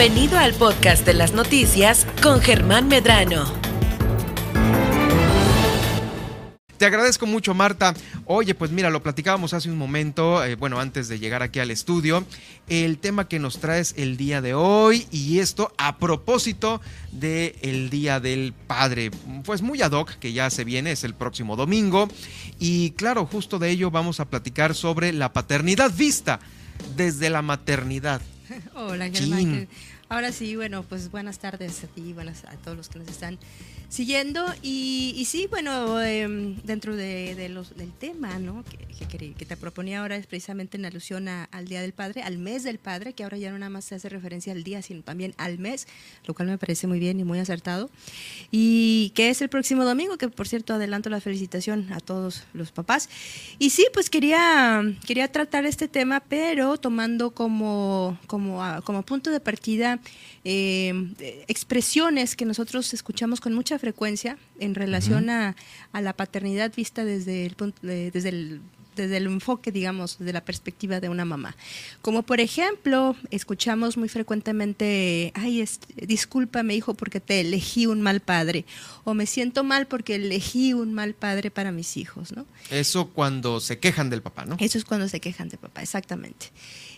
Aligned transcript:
Bienvenido 0.00 0.38
al 0.38 0.54
podcast 0.54 1.04
de 1.04 1.12
las 1.12 1.34
noticias 1.34 2.06
con 2.22 2.40
Germán 2.40 2.88
Medrano. 2.88 3.44
Te 6.78 6.86
agradezco 6.86 7.26
mucho, 7.26 7.52
Marta. 7.52 7.92
Oye, 8.24 8.54
pues 8.54 8.70
mira, 8.70 8.88
lo 8.88 9.02
platicábamos 9.02 9.52
hace 9.52 9.70
un 9.70 9.76
momento, 9.76 10.42
eh, 10.42 10.54
bueno, 10.54 10.80
antes 10.80 11.08
de 11.08 11.18
llegar 11.18 11.42
aquí 11.42 11.58
al 11.58 11.70
estudio, 11.70 12.24
el 12.66 12.96
tema 12.96 13.28
que 13.28 13.38
nos 13.38 13.60
traes 13.60 13.92
el 13.98 14.16
día 14.16 14.40
de 14.40 14.54
hoy 14.54 15.06
y 15.10 15.40
esto 15.40 15.70
a 15.76 15.98
propósito 15.98 16.80
del 17.12 17.90
Día 17.90 18.20
del 18.20 18.54
Padre. 18.54 19.10
Pues 19.44 19.60
muy 19.60 19.82
ad 19.82 19.92
hoc, 19.92 20.12
que 20.12 20.32
ya 20.32 20.48
se 20.48 20.64
viene, 20.64 20.92
es 20.92 21.04
el 21.04 21.12
próximo 21.12 21.56
domingo. 21.56 22.08
Y 22.58 22.92
claro, 22.92 23.26
justo 23.26 23.58
de 23.58 23.68
ello 23.68 23.90
vamos 23.90 24.18
a 24.18 24.30
platicar 24.30 24.74
sobre 24.74 25.12
la 25.12 25.34
paternidad 25.34 25.92
vista 25.94 26.40
desde 26.96 27.28
la 27.28 27.42
maternidad. 27.42 28.22
Hola, 28.74 29.10
Germán. 29.10 29.68
Ahora 30.12 30.32
sí, 30.32 30.56
bueno, 30.56 30.82
pues 30.82 31.08
buenas 31.08 31.38
tardes 31.38 31.84
a 31.84 31.86
ti, 31.86 32.12
buenas 32.12 32.44
a 32.44 32.56
todos 32.56 32.76
los 32.76 32.88
que 32.88 32.98
nos 32.98 33.06
están 33.06 33.38
siguiendo. 33.88 34.44
Y, 34.60 35.24
sí, 35.24 35.46
bueno, 35.48 36.02
em, 36.02 36.56
dentro 36.64 36.96
de, 36.96 37.48
los, 37.48 37.76
del 37.76 37.92
tema 37.92 38.40
¿no? 38.40 38.64
Que, 38.64 39.06
que, 39.06 39.46
te 39.46 39.56
proponía 39.56 40.00
ahora 40.00 40.16
es 40.16 40.26
precisamente 40.26 40.76
en 40.76 40.84
alusión 40.84 41.28
al 41.28 41.64
Día 41.66 41.80
del 41.80 41.92
Padre, 41.92 42.22
al 42.22 42.38
mes 42.38 42.64
del 42.64 42.78
Padre, 42.78 43.12
que 43.12 43.22
ahora 43.22 43.38
ya 43.38 43.52
no 43.52 43.58
nada 43.58 43.70
más 43.70 43.84
se 43.84 43.94
hace 43.94 44.08
referencia 44.08 44.52
al 44.52 44.64
día, 44.64 44.82
sino 44.82 45.02
también 45.02 45.32
al 45.38 45.58
mes, 45.58 45.86
lo 46.26 46.34
cual 46.34 46.48
me 46.48 46.58
parece 46.58 46.88
muy 46.88 46.98
bien 46.98 47.20
y 47.20 47.24
muy 47.24 47.38
acertado. 47.38 47.88
Y 48.50 49.12
que 49.14 49.30
es 49.30 49.40
el 49.42 49.48
próximo 49.48 49.84
domingo, 49.84 50.18
que 50.18 50.28
por 50.28 50.48
cierto 50.48 50.74
adelanto 50.74 51.08
la 51.08 51.20
felicitación 51.20 51.92
a 51.92 52.00
todos 52.00 52.42
los 52.52 52.72
papás. 52.72 53.08
Y 53.60 53.70
sí, 53.70 53.86
pues 53.92 54.10
quería, 54.10 54.82
quería 55.06 55.30
tratar 55.30 55.66
este 55.66 55.86
tema, 55.86 56.18
pero 56.18 56.78
tomando 56.78 57.30
como, 57.30 58.18
como, 58.26 58.60
como 58.84 59.02
punto 59.02 59.30
de 59.30 59.38
partida 59.38 59.99
em, 60.44 61.14
expresiones 61.48 62.36
que 62.36 62.44
nosotros 62.44 62.94
escuchamos 62.94 63.40
con 63.40 63.52
mucha 63.54 63.78
frecuencia 63.78 64.38
en 64.58 64.74
relación 64.74 65.30
a, 65.30 65.56
la 65.92 66.12
paternidad 66.12 66.72
vista 66.74 67.04
desde 67.04 67.46
el, 67.46 67.56
desde 67.82 68.28
el 68.28 68.60
desde 68.96 69.16
el 69.16 69.26
enfoque, 69.26 69.72
digamos, 69.72 70.18
de 70.18 70.32
la 70.32 70.44
perspectiva 70.44 71.00
de 71.00 71.08
una 71.08 71.24
mamá. 71.24 71.56
Como 72.02 72.22
por 72.22 72.40
ejemplo, 72.40 73.16
escuchamos 73.30 73.96
muy 73.96 74.08
frecuentemente, 74.08 75.32
ay, 75.34 75.64
discúlpame 75.96 76.74
hijo 76.74 76.94
porque 76.94 77.20
te 77.20 77.40
elegí 77.40 77.86
un 77.86 78.00
mal 78.02 78.20
padre, 78.20 78.64
o 79.04 79.14
me 79.14 79.26
siento 79.26 79.64
mal 79.64 79.86
porque 79.86 80.16
elegí 80.16 80.74
un 80.74 80.92
mal 80.92 81.14
padre 81.14 81.50
para 81.50 81.72
mis 81.72 81.96
hijos, 81.96 82.32
¿no? 82.32 82.46
Eso 82.70 83.08
cuando 83.08 83.60
se 83.60 83.78
quejan 83.78 84.10
del 84.10 84.22
papá, 84.22 84.44
¿no? 84.44 84.56
Eso 84.58 84.78
es 84.78 84.84
cuando 84.84 85.08
se 85.08 85.20
quejan 85.20 85.48
del 85.48 85.58
papá, 85.58 85.82
exactamente. 85.82 86.50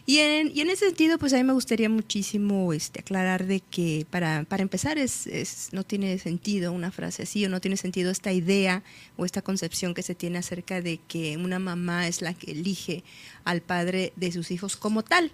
Y 0.05 0.19
en, 0.19 0.51
y 0.53 0.61
en 0.63 0.71
ese 0.71 0.87
sentido, 0.87 1.17
pues 1.17 1.33
a 1.33 1.37
mí 1.37 1.45
me 1.45 1.53
gustaría 1.53 1.89
muchísimo 1.89 2.73
este, 2.73 3.01
aclarar 3.01 3.47
de 3.47 3.61
que 3.61 4.05
para, 4.11 4.43
para 4.45 4.63
empezar 4.63 4.99
es, 4.99 5.29
es, 5.29 5.69
no 5.73 5.85
tiene 5.85 6.19
sentido 6.19 6.73
una 6.73 6.91
frase 6.91 7.23
así 7.23 7.45
o 7.47 7.49
no 7.49 7.61
tiene 7.61 7.77
sentido 7.77 8.11
esta 8.11 8.33
idea 8.33 8.83
o 9.17 9.25
esta 9.25 9.43
concepción 9.43 9.95
que 9.95 10.03
se 10.03 10.17
tiene 10.17 10.39
acerca 10.39 10.81
de 10.81 10.99
que 11.07 11.37
una 11.37 11.61
mamá 11.61 12.09
es 12.09 12.21
la 12.21 12.35
que 12.35 12.51
elige 12.51 13.05
al 13.45 13.61
padre 13.61 14.13
de 14.17 14.33
sus 14.33 14.51
hijos 14.51 14.77
como 14.77 15.05
tal. 15.05 15.31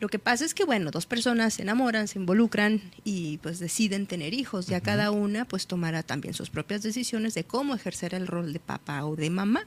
Lo 0.00 0.08
que 0.08 0.20
pasa 0.20 0.44
es 0.44 0.54
que, 0.54 0.64
bueno, 0.64 0.92
dos 0.92 1.06
personas 1.06 1.54
se 1.54 1.62
enamoran, 1.62 2.06
se 2.06 2.18
involucran 2.20 2.80
y 3.04 3.38
pues 3.38 3.58
deciden 3.58 4.06
tener 4.06 4.32
hijos. 4.32 4.66
Ya 4.66 4.80
cada 4.80 5.10
una 5.10 5.44
pues 5.44 5.66
tomará 5.66 6.04
también 6.04 6.34
sus 6.34 6.50
propias 6.50 6.82
decisiones 6.82 7.34
de 7.34 7.44
cómo 7.44 7.74
ejercer 7.74 8.14
el 8.14 8.28
rol 8.28 8.52
de 8.52 8.60
papá 8.60 9.04
o 9.06 9.16
de 9.16 9.30
mamá 9.30 9.66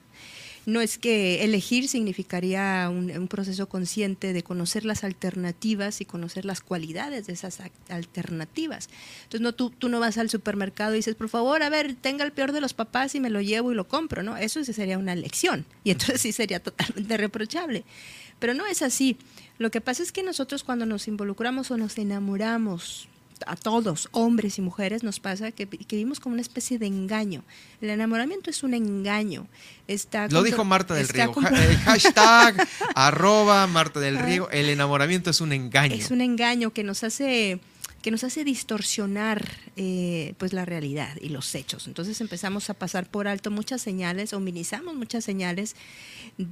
no 0.66 0.81
es 0.81 0.98
que 0.98 1.44
elegir 1.44 1.88
significaría 1.88 2.90
un, 2.90 3.28
proceso 3.28 3.67
consciente 3.67 4.34
de 4.34 4.44
conocer 4.44 4.86
las 4.86 5.03
alternativas 5.03 6.02
y 6.02 6.06
conocer 6.06 6.45
las 6.45 6.62
cualidades 6.62 7.28
de 7.28 7.34
esas 7.34 7.59
alternativas. 7.90 8.90
Entonces, 9.23 9.42
no, 9.42 9.53
tú, 9.53 9.70
tú 9.70 9.90
no 9.90 10.00
vas 10.00 10.18
al 10.18 10.30
supermercado 10.30 10.94
y 10.94 10.98
dices, 10.98 11.16
por 11.16 11.30
favor, 11.30 11.64
a 11.64 11.70
ver, 11.70 11.95
tenga 11.95 12.26
el 12.26 12.31
peor 12.31 12.52
de 12.52 12.62
los 12.62 12.73
papás 12.73 13.16
y 13.16 13.20
me 13.20 13.30
lo 13.30 13.42
llevo 13.42 13.72
y 13.72 13.76
lo 13.76 13.88
compro, 13.88 14.24
¿no? 14.24 14.38
Eso 14.38 14.63
sí 14.63 14.74
sería 14.74 14.97
una 14.97 15.13
elección 15.13 15.66
y 15.84 15.91
entonces 15.91 16.22
sí 16.22 16.31
sería 16.31 16.62
totalmente 16.62 17.18
reprochable. 17.18 17.84
Pero 18.40 18.53
no 18.53 18.66
es 18.66 18.81
así. 18.81 19.18
Lo 19.57 19.69
que 19.69 19.81
pasa 19.81 20.02
es 20.02 20.12
que 20.12 20.24
nosotros 20.24 20.63
cuando 20.63 20.86
nos 20.86 21.07
involucramos 21.07 21.69
o 21.72 21.78
nos 21.78 21.97
enamoramos 21.97 23.07
a 23.47 23.56
todos, 23.56 24.09
hombres 24.12 24.57
y 24.57 24.62
mujeres, 24.62 25.03
nos 25.03 25.19
pasa 25.19 25.52
que, 25.52 25.66
vivimos 25.66 26.19
como 26.19 26.34
una 26.34 26.41
especie 26.41 26.79
de 26.79 26.88
engaño. 26.88 27.44
El 27.81 27.90
enamoramiento 27.90 28.50
es 28.50 28.63
un 28.63 28.74
engaño. 28.74 29.47
Está 29.88 30.28
Lo 30.28 30.44
dijo 30.44 30.63
Marta 30.63 30.94
del 30.94 31.07
Río. 31.07 31.34
Eh, 31.51 31.78
hashtag, 31.85 32.68
arroba 32.96 33.68
Marta 33.68 34.00
del 34.00 34.19
Río. 34.19 34.50
El 34.51 34.69
enamoramiento 34.69 35.30
es 35.30 35.41
un 35.41 35.53
engaño. 35.53 35.96
Es 35.96 36.12
un 36.12 36.22
engaño 36.22 36.72
que 36.72 36.84
nos 36.84 37.03
hace 37.03 37.59
que 38.01 38.12
nos 38.12 38.23
hace 38.23 38.44
distorsionar 38.44 39.47
eh, 39.75 40.34
pues 40.38 40.53
la 40.53 40.66
realidad 40.66 41.16
y 41.22 41.29
los 41.29 41.53
hechos. 41.56 41.88
Entonces 41.88 42.19
empezamos 42.22 42.69
a 42.69 42.73
pasar 42.73 43.09
por 43.09 43.28
alto 43.28 43.51
muchas 43.51 43.81
señales 43.81 44.34
o 44.34 44.39
minimizamos 44.39 44.95
muchas 44.95 45.23
señales 45.23 45.75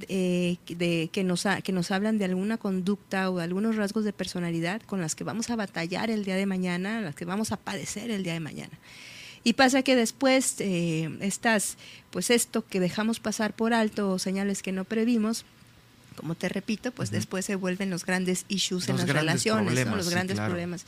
eh, 0.08 0.56
de, 0.68 1.10
que, 1.12 1.24
nos 1.24 1.44
que 1.64 1.72
nos 1.72 1.90
hablan 1.90 2.18
de 2.18 2.26
alguna 2.26 2.56
conducta 2.56 3.30
o 3.30 3.38
de 3.38 3.44
algunos 3.44 3.76
rasgos 3.76 4.04
de 4.04 4.12
personalidad 4.12 4.80
con 4.82 5.00
las 5.00 5.14
que 5.14 5.24
vamos 5.24 5.50
a 5.50 5.56
batallar 5.56 6.10
el 6.10 6.24
día 6.24 6.36
de 6.36 6.46
mañana, 6.46 7.00
las 7.00 7.14
que 7.14 7.24
vamos 7.24 7.52
a 7.52 7.56
padecer 7.56 8.10
el 8.10 8.22
día 8.22 8.34
de 8.34 8.40
mañana. 8.40 8.78
Y 9.42 9.54
pasa 9.54 9.82
que 9.82 9.96
después 9.96 10.56
eh, 10.58 11.10
estas, 11.20 11.78
pues 12.10 12.30
esto 12.30 12.66
que 12.66 12.78
dejamos 12.78 13.20
pasar 13.20 13.54
por 13.54 13.72
alto 13.72 14.18
señales 14.18 14.62
que 14.62 14.72
no 14.72 14.84
previmos, 14.84 15.44
como 16.16 16.34
te 16.34 16.48
repito, 16.48 16.92
pues 16.92 17.10
después 17.10 17.44
se 17.44 17.56
vuelven 17.56 17.90
los 17.90 18.04
grandes 18.04 18.44
issues 18.48 18.88
en 18.88 18.96
las 18.96 19.08
relaciones, 19.08 19.86
los 19.86 20.10
grandes 20.10 20.38
problemas. 20.38 20.84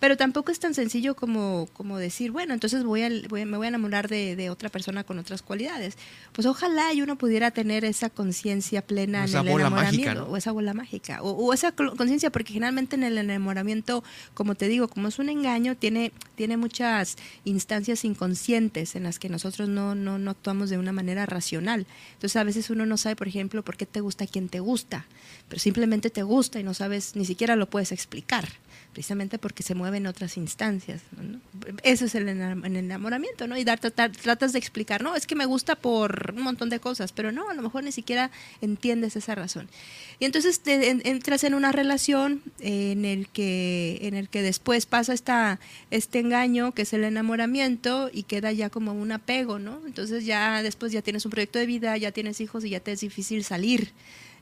Pero 0.00 0.16
tampoco 0.16 0.52
es 0.52 0.58
tan 0.58 0.74
sencillo 0.74 1.14
como, 1.14 1.68
como 1.72 1.98
decir, 1.98 2.30
bueno, 2.30 2.52
entonces 2.52 2.84
voy 2.84 3.02
a, 3.02 3.08
me 3.08 3.56
voy 3.56 3.66
a 3.66 3.68
enamorar 3.68 4.08
de, 4.08 4.50
otra 4.50 4.68
persona 4.68 5.04
con 5.04 5.18
otras 5.18 5.42
cualidades. 5.42 5.96
Pues 6.32 6.46
ojalá 6.46 6.92
y 6.92 7.00
uno 7.00 7.16
pudiera 7.16 7.50
tener 7.50 7.84
esa 7.84 8.10
conciencia 8.10 8.82
plena 8.82 9.24
en 9.24 9.34
el 9.34 9.48
enamoramiento, 9.48 10.26
o 10.28 10.36
esa 10.36 10.52
bola 10.52 10.74
mágica, 10.74 11.22
o, 11.22 11.52
esa 11.54 11.72
conciencia, 11.72 12.30
porque 12.30 12.52
generalmente 12.52 12.96
en 12.96 13.04
el 13.04 13.16
enamoramiento, 13.16 14.04
como 14.34 14.54
te 14.54 14.68
digo, 14.68 14.88
como 14.88 15.08
es 15.08 15.18
un 15.18 15.28
engaño, 15.28 15.76
tiene, 15.76 16.12
tiene 16.34 16.56
muchas 16.56 17.16
instancias 17.44 18.04
inconscientes 18.04 18.96
en 18.96 19.04
las 19.04 19.18
que 19.18 19.28
nosotros 19.28 19.68
no, 19.68 19.94
no, 19.94 20.18
no 20.18 20.30
actuamos 20.30 20.70
de 20.70 20.78
una 20.78 20.92
manera 20.92 21.26
racional. 21.26 21.86
Entonces 22.14 22.36
a 22.36 22.44
veces 22.44 22.70
uno 22.70 22.84
no 22.86 22.96
sabe, 22.96 23.16
por 23.16 23.28
ejemplo, 23.28 23.62
por 23.62 23.76
qué 23.76 23.86
te 23.86 24.00
gusta 24.00 24.26
quien 24.26 24.48
te 24.48 24.60
gusta, 24.64 25.06
pero 25.48 25.60
simplemente 25.60 26.10
te 26.10 26.22
gusta 26.22 26.58
y 26.58 26.64
no 26.64 26.74
sabes, 26.74 27.14
ni 27.14 27.24
siquiera 27.24 27.54
lo 27.54 27.70
puedes 27.70 27.92
explicar 27.92 28.48
precisamente 28.94 29.38
porque 29.38 29.62
se 29.62 29.74
mueve 29.74 29.98
en 29.98 30.06
otras 30.06 30.38
instancias. 30.38 31.02
Eso 31.82 32.06
es 32.06 32.14
el 32.14 32.28
enamoramiento, 32.28 33.46
¿no? 33.46 33.58
Y 33.58 33.64
dar, 33.64 33.78
tratas 33.80 34.52
de 34.54 34.58
explicar, 34.58 35.02
no, 35.02 35.16
es 35.16 35.26
que 35.26 35.34
me 35.34 35.44
gusta 35.44 35.74
por 35.74 36.32
un 36.34 36.42
montón 36.42 36.70
de 36.70 36.80
cosas, 36.80 37.12
pero 37.12 37.32
no, 37.32 37.50
a 37.50 37.54
lo 37.54 37.60
mejor 37.60 37.84
ni 37.84 37.92
siquiera 37.92 38.30
entiendes 38.62 39.16
esa 39.16 39.34
razón. 39.34 39.68
Y 40.20 40.24
entonces 40.24 40.60
te, 40.60 40.88
entras 40.90 41.44
en 41.44 41.54
una 41.54 41.72
relación 41.72 42.40
en 42.60 43.04
el 43.04 43.28
que, 43.28 43.98
en 44.02 44.14
el 44.14 44.28
que 44.28 44.40
después 44.40 44.86
pasa 44.86 45.12
esta, 45.12 45.58
este 45.90 46.20
engaño, 46.20 46.72
que 46.72 46.82
es 46.82 46.92
el 46.92 47.04
enamoramiento, 47.04 48.10
y 48.12 48.22
queda 48.22 48.52
ya 48.52 48.70
como 48.70 48.92
un 48.92 49.12
apego, 49.12 49.58
¿no? 49.58 49.82
Entonces 49.86 50.24
ya 50.24 50.62
después 50.62 50.92
ya 50.92 51.02
tienes 51.02 51.24
un 51.24 51.32
proyecto 51.32 51.58
de 51.58 51.66
vida, 51.66 51.96
ya 51.96 52.12
tienes 52.12 52.40
hijos 52.40 52.64
y 52.64 52.70
ya 52.70 52.80
te 52.80 52.92
es 52.92 53.00
difícil 53.00 53.42
salir 53.42 53.92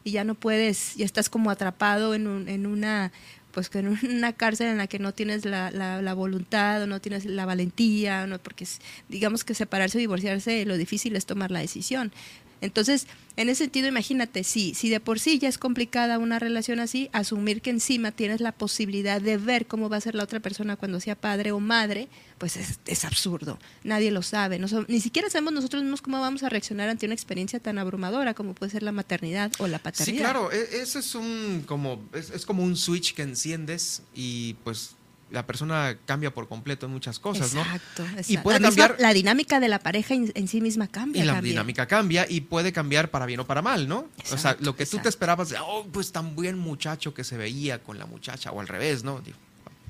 y 0.04 0.12
ya 0.12 0.24
no 0.24 0.34
puedes, 0.34 0.96
ya 0.96 1.04
estás 1.04 1.28
como 1.28 1.50
atrapado 1.50 2.14
en, 2.14 2.26
un, 2.26 2.48
en 2.48 2.66
una 2.66 3.12
pues 3.52 3.68
que 3.68 3.80
en 3.80 3.98
una 4.02 4.32
cárcel 4.32 4.68
en 4.68 4.78
la 4.78 4.86
que 4.86 4.98
no 4.98 5.12
tienes 5.12 5.44
la, 5.44 5.70
la, 5.70 6.14
voluntad 6.14 6.82
o 6.82 6.86
no 6.86 7.00
tienes 7.00 7.24
la 7.26 7.46
valentía, 7.46 8.26
no, 8.26 8.38
porque 8.38 8.66
digamos 9.08 9.44
que 9.44 9.54
separarse 9.54 9.98
o 9.98 10.00
divorciarse, 10.00 10.64
lo 10.64 10.76
difícil 10.76 11.14
es 11.16 11.26
tomar 11.26 11.50
la 11.50 11.60
decisión. 11.60 12.12
Entonces, 12.62 13.08
en 13.36 13.48
ese 13.48 13.64
sentido, 13.64 13.88
imagínate, 13.88 14.44
si, 14.44 14.72
si 14.74 14.88
de 14.88 15.00
por 15.00 15.18
sí 15.18 15.38
ya 15.38 15.48
es 15.48 15.58
complicada 15.58 16.18
una 16.18 16.38
relación 16.38 16.78
así, 16.80 17.10
asumir 17.12 17.60
que 17.60 17.70
encima 17.70 18.12
tienes 18.12 18.40
la 18.40 18.52
posibilidad 18.52 19.20
de 19.20 19.36
ver 19.36 19.66
cómo 19.66 19.88
va 19.88 19.96
a 19.96 20.00
ser 20.00 20.14
la 20.14 20.22
otra 20.22 20.40
persona 20.40 20.76
cuando 20.76 21.00
sea 21.00 21.16
padre 21.16 21.50
o 21.50 21.58
madre, 21.58 22.08
pues 22.38 22.56
es, 22.86 23.04
absurdo. 23.04 23.58
Nadie 23.82 24.12
lo 24.12 24.22
sabe. 24.22 24.60
ni 24.88 25.00
siquiera 25.00 25.28
sabemos 25.28 25.52
nosotros 25.52 25.82
mismos 25.82 26.02
cómo 26.02 26.20
vamos 26.20 26.44
a 26.44 26.48
reaccionar 26.48 26.88
ante 26.88 27.06
una 27.06 27.14
experiencia 27.14 27.58
tan 27.58 27.78
abrumadora 27.78 28.32
como 28.32 28.54
puede 28.54 28.70
ser 28.70 28.84
la 28.84 28.92
maternidad 28.92 29.50
o 29.58 29.66
la 29.66 29.80
paternidad. 29.80 30.16
Sí, 30.16 30.22
claro, 30.22 30.52
e, 30.52 30.80
eso 30.80 31.00
es 31.00 31.14
un 31.16 31.64
como 31.66 32.08
es, 32.12 32.30
es 32.30 32.46
como 32.46 32.62
un 32.62 32.76
switch 32.76 33.14
que 33.14 33.22
enciendes 33.22 34.02
y 34.14 34.54
pues 34.62 34.94
la 35.32 35.46
persona 35.46 35.96
cambia 36.06 36.32
por 36.32 36.48
completo 36.48 36.86
en 36.86 36.92
muchas 36.92 37.18
cosas, 37.18 37.54
¿no? 37.54 37.62
Exacto. 37.62 38.04
Y 38.28 38.38
puede 38.38 38.60
la 38.60 38.68
cambiar. 38.68 38.96
la 38.98 39.12
dinámica 39.12 39.60
de 39.60 39.68
la 39.68 39.78
pareja 39.78 40.14
en, 40.14 40.48
sí 40.48 40.60
misma 40.60 40.88
cambia. 40.88 41.22
Y 41.22 41.26
la 41.26 41.40
dinámica 41.40 41.86
cambia 41.86 42.26
y 42.28 42.42
puede 42.42 42.72
cambiar 42.72 43.10
para 43.10 43.26
bien 43.26 43.40
o 43.40 43.46
para 43.46 43.62
mal, 43.62 43.88
¿no? 43.88 44.08
o 44.30 44.38
sea, 44.38 44.56
lo 44.60 44.76
que 44.76 44.86
tú 44.86 44.98
te 44.98 45.08
esperabas 45.08 45.48
de, 45.48 45.56
oh, 45.58 45.86
pues 45.90 46.12
tan 46.12 46.36
buen 46.36 46.58
muchacho 46.58 47.14
que 47.14 47.24
se 47.24 47.36
veía 47.36 47.82
con 47.82 47.98
la 47.98 48.06
muchacha, 48.06 48.52
o 48.52 48.60
al 48.60 48.68
revés, 48.68 49.04
¿no? 49.04 49.22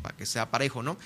para 0.01 0.17
que 0.17 0.27
sea 0.27 0.51
parejo, 0.51 0.83
¿no? 0.83 0.97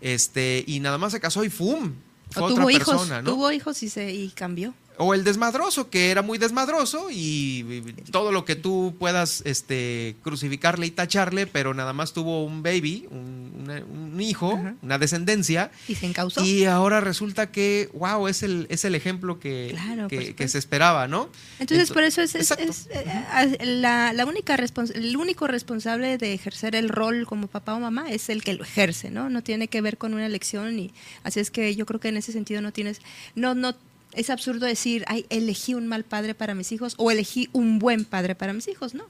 Este, 0.00 0.64
y 0.66 0.80
nada 0.80 0.98
más 0.98 1.12
se 1.12 1.20
casó 1.20 1.44
y 1.44 1.50
¡fum! 1.50 1.94
Fue 2.30 2.54
tuvo 2.54 2.70
hijos, 2.70 2.88
persona, 2.88 3.22
¿no? 3.22 3.30
Tuvo 3.30 3.52
hijos 3.52 3.82
y, 3.82 3.88
se, 3.88 4.12
y 4.12 4.30
cambió. 4.30 4.74
O 4.98 5.12
el 5.14 5.24
desmadroso, 5.24 5.90
que 5.90 6.10
era 6.10 6.22
muy 6.22 6.38
desmadroso 6.38 7.08
y 7.10 7.82
todo 8.10 8.32
lo 8.32 8.44
que 8.44 8.56
tú 8.56 8.94
puedas 8.98 9.42
este, 9.44 10.16
crucificarle 10.22 10.86
y 10.86 10.90
tacharle, 10.90 11.46
pero 11.46 11.74
nada 11.74 11.92
más 11.92 12.12
tuvo 12.12 12.44
un 12.44 12.62
baby, 12.62 13.06
un, 13.10 13.52
una- 13.62 13.84
un 13.84 14.20
hijo, 14.20 14.58
una 14.82 14.98
descendencia. 14.98 15.70
Y 15.88 15.94
se 15.96 16.06
encausó. 16.06 16.42
Y 16.44 16.64
ahora 16.64 17.00
resulta 17.00 17.50
que, 17.50 17.90
wow, 17.94 18.26
es 18.28 18.42
el, 18.42 18.66
es 18.70 18.84
el 18.84 18.94
ejemplo 18.94 19.38
que, 19.38 19.68
Claro, 19.72 20.08
que, 20.08 20.48
se 20.48 20.58
esperaba, 20.58 21.08
¿no? 21.08 21.28
Entonces, 21.58 21.90
Ento- 21.90 21.94
por 21.94 22.02
eso 22.04 22.22
es, 22.22 22.34
es, 22.34 22.50
eh, 22.90 23.58
la, 23.64 24.12
la 24.12 24.24
única 24.24 24.56
el 24.94 25.16
único 25.16 25.46
responsable 25.46 26.16
de 26.18 26.32
ejercer 26.32 26.74
el 26.74 26.88
rol 26.88 27.26
como 27.26 27.46
papá 27.48 27.74
o 27.74 27.80
mamá 27.80 28.10
es 28.10 28.28
el 28.28 28.42
que 28.42 28.54
lo 28.54 28.64
ejerce, 28.64 29.10
¿no? 29.10 29.28
No 29.28 29.42
tiene 29.42 29.68
que 29.68 29.80
ver 29.80 29.98
con 29.98 30.14
una 30.14 30.26
elección 30.26 30.78
y 30.78 30.92
así 31.22 31.40
es 31.40 31.50
que 31.50 31.74
yo 31.76 31.84
creo 31.86 32.00
que 32.00 32.08
en 32.08 32.16
ese 32.16 32.32
sentido 32.32 32.60
no 32.62 32.72
tienes, 32.72 33.00
no, 33.34 33.54
no, 33.54 33.74
es 34.16 34.30
absurdo 34.30 34.66
decir, 34.66 35.04
ay, 35.06 35.26
elegí 35.28 35.74
un 35.74 35.86
mal 35.86 36.04
padre 36.04 36.34
para 36.34 36.54
mis 36.54 36.72
hijos 36.72 36.94
o 36.96 37.10
elegí 37.10 37.48
un 37.52 37.78
buen 37.78 38.04
padre 38.04 38.34
para 38.34 38.52
mis 38.52 38.66
hijos, 38.66 38.94
¿no? 38.94 39.04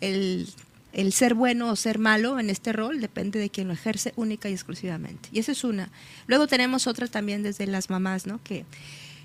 El, 0.00 0.48
el 0.92 1.12
ser 1.12 1.34
bueno 1.34 1.70
o 1.70 1.76
ser 1.76 1.98
malo 1.98 2.40
en 2.40 2.50
este 2.50 2.72
rol 2.72 3.00
depende 3.00 3.38
de 3.38 3.50
quien 3.50 3.68
lo 3.68 3.74
ejerce 3.74 4.12
única 4.16 4.48
y 4.48 4.52
exclusivamente. 4.52 5.28
Y 5.32 5.38
esa 5.38 5.52
es 5.52 5.62
una. 5.64 5.90
Luego 6.26 6.46
tenemos 6.46 6.86
otra 6.86 7.06
también 7.06 7.42
desde 7.42 7.66
las 7.66 7.88
mamás, 7.88 8.26
¿no? 8.26 8.42
Que, 8.42 8.64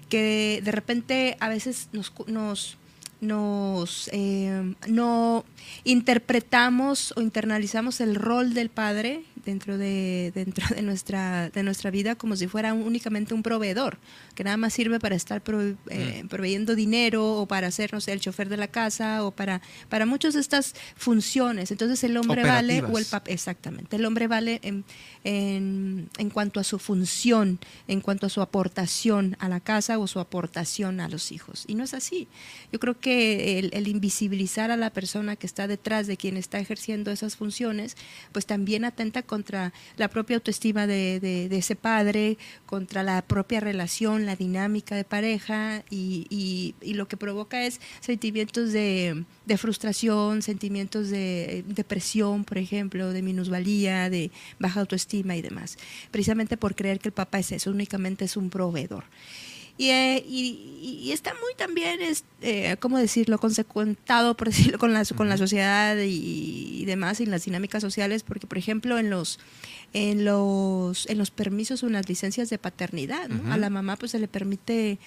que 0.08 0.62
de 0.64 0.72
repente 0.72 1.36
a 1.40 1.50
veces 1.50 1.90
nos, 1.92 2.14
nos, 2.28 2.78
nos 3.20 4.10
eh, 4.14 4.76
no 4.88 5.46
interpretamos 5.84 7.14
o 7.18 7.22
internalizamos 7.22 8.02
el 8.02 8.16
rol 8.16 8.54
del 8.54 8.70
padre 8.70 9.24
dentro 9.46 9.78
de 9.78 10.32
dentro 10.34 10.66
de 10.76 10.82
nuestra 10.82 11.50
de 11.50 11.64
nuestra 11.64 11.92
vida 11.92 12.16
como 12.16 12.36
si 12.36 12.48
fuera 12.48 12.74
un- 12.74 12.84
únicamente 12.84 13.34
un 13.34 13.44
proveedor 13.44 13.98
que 14.36 14.44
nada 14.44 14.58
más 14.58 14.74
sirve 14.74 15.00
para 15.00 15.16
estar 15.16 15.44
prove- 15.44 15.76
eh, 15.90 16.24
proveyendo 16.30 16.76
dinero 16.76 17.34
o 17.38 17.46
para 17.46 17.70
ser 17.72 17.94
no 17.94 18.02
sé 18.02 18.14
el 18.14 18.20
chofer 18.20 18.50
de 18.50 18.58
la 18.58 18.68
casa 18.68 19.24
o 19.26 19.32
para 19.32 19.62
para 19.90 20.06
muchas 20.06 20.34
de 20.34 20.40
estas 20.40 20.76
funciones. 20.96 21.72
Entonces 21.72 22.04
el 22.04 22.16
hombre 22.18 22.42
vale 22.56 22.82
o 22.94 22.98
el 22.98 23.06
papá 23.06 23.32
exactamente 23.32 23.96
el 23.98 24.06
hombre 24.06 24.28
vale 24.28 24.60
en, 24.64 24.84
en, 25.24 26.10
en 26.18 26.30
cuanto 26.30 26.60
a 26.60 26.64
su 26.64 26.80
función 26.80 27.60
en 27.88 28.02
cuanto 28.02 28.26
a 28.28 28.30
su 28.30 28.42
aportación 28.42 29.36
a 29.40 29.50
la 29.50 29.60
casa 29.60 29.98
o 30.00 30.08
su 30.08 30.20
aportación 30.20 31.00
a 31.00 31.08
los 31.10 31.32
hijos. 31.32 31.66
Y 31.68 31.76
no 31.76 31.84
es 31.84 31.94
así. 31.94 32.28
Yo 32.72 32.80
creo 32.80 33.00
que 33.00 33.60
el, 33.60 33.70
el 33.74 33.88
invisibilizar 33.88 34.72
a 34.72 34.78
la 34.78 34.90
persona 34.92 35.36
que 35.36 35.48
está 35.48 35.68
detrás 35.68 36.08
de 36.08 36.18
quien 36.18 36.38
está 36.38 36.60
ejerciendo 36.60 37.12
esas 37.12 37.36
funciones, 37.36 37.96
pues 38.32 38.46
también 38.46 38.86
atenta 38.86 39.22
contra 39.34 39.74
la 39.98 40.10
propia 40.10 40.36
autoestima 40.36 40.86
de, 40.86 41.48
ese 41.52 41.76
padre, 41.76 42.38
contra 42.68 43.02
la 43.02 43.24
propia 43.24 43.60
relación, 43.60 44.28
la 44.28 44.36
dinámica 44.36 44.96
de 44.96 45.06
pareja 45.06 45.84
y 45.90 46.76
lo 46.82 47.08
que 47.08 47.18
provoca 47.18 47.66
es 47.66 47.82
sentimientos 48.00 48.72
de, 48.72 49.26
de 49.46 49.58
frustración, 49.58 50.42
sentimientos 50.42 51.10
de 51.10 51.64
depresión, 51.68 52.44
por 52.46 52.58
ejemplo, 52.58 53.12
de 53.12 53.22
minusvalía, 53.22 54.10
de 54.10 54.32
baja 54.60 54.80
autoestima 54.82 55.36
y 55.36 55.42
demás, 55.42 55.78
precisamente 56.12 56.58
por 56.58 56.76
creer 56.76 57.00
que 57.00 57.10
el 57.10 57.14
papá 57.14 57.40
es 57.40 57.52
eso, 57.52 57.72
únicamente 57.72 58.26
es 58.26 58.38
un 58.38 58.50
proveedor. 58.50 59.06
Y, 59.78 59.90
eh, 59.90 60.24
y- 60.28 60.70
y 61.04 61.12
está 61.12 61.34
muy 61.34 61.54
también, 61.58 62.02
es, 62.02 62.24
eh, 62.42 62.76
¿cómo 62.80 62.98
decirlo?, 62.98 63.40
consecuentado, 63.40 64.36
por 64.38 64.48
decirlo, 64.52 64.78
con 64.78 64.94
la, 64.94 65.04
con 65.16 65.30
la 65.30 65.38
sociedad 65.38 65.98
y, 65.98 66.82
y 66.82 66.86
demás, 66.86 67.20
y 67.22 67.26
las 67.26 67.46
dinámicas 67.46 67.82
sociales, 67.82 68.24
porque, 68.24 68.46
por 68.48 68.58
ejemplo, 68.58 68.98
en 69.00 69.10
los, 69.10 69.40
en 69.94 70.26
los, 70.26 71.08
en 71.10 71.18
los 71.18 71.32
permisos 71.32 71.82
o 71.84 71.88
en 71.88 71.94
las 71.94 72.08
licencias 72.10 72.50
de 72.50 72.58
paternidad, 72.60 73.30
¿no? 73.30 73.52
A 73.52 73.58
la 73.58 73.70
mamá 73.70 73.96
pues 73.96 74.12
se 74.12 74.20
le 74.20 74.28
permite 74.28 75.00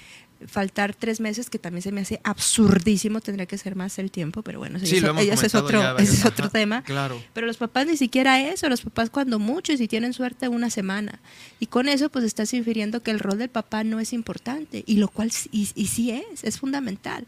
faltar 0.46 0.94
tres 0.94 1.20
meses, 1.20 1.48
que 1.48 1.58
también 1.58 1.82
se 1.82 1.92
me 1.92 2.02
hace 2.02 2.20
absurdísimo, 2.24 3.20
tendría 3.20 3.46
que 3.46 3.56
ser 3.58 3.74
más 3.76 3.98
el 3.98 4.10
tiempo, 4.10 4.42
pero 4.42 4.58
bueno, 4.58 4.78
Sí, 4.78 4.96
ese 4.96 5.46
es 5.46 5.54
otro, 5.54 5.98
ese 5.98 6.12
es 6.14 6.24
otro 6.24 6.44
ajá, 6.46 6.52
tema. 6.52 6.82
Claro. 6.82 7.22
Pero 7.32 7.46
los 7.46 7.56
papás 7.56 7.86
ni 7.86 7.96
siquiera 7.96 8.40
eso, 8.40 8.68
los 8.68 8.82
papás 8.82 9.10
cuando 9.10 9.38
mucho 9.38 9.72
y 9.72 9.78
si 9.78 9.88
tienen 9.88 10.12
suerte 10.12 10.48
una 10.48 10.68
semana. 10.70 11.20
Y 11.60 11.66
con 11.66 11.88
eso 11.88 12.10
pues 12.10 12.24
estás 12.24 12.52
infiriendo 12.54 13.02
que 13.02 13.10
el 13.10 13.18
rol 13.18 13.38
del 13.38 13.48
papá 13.48 13.82
no 13.84 13.98
es 14.00 14.12
importante, 14.12 14.84
y 14.86 14.96
lo 14.96 15.08
cual 15.08 15.30
sí- 15.30 15.48
y, 15.52 15.68
y 15.74 15.86
sí 15.86 16.10
es, 16.10 16.44
es 16.44 16.58
fundamental. 16.58 17.24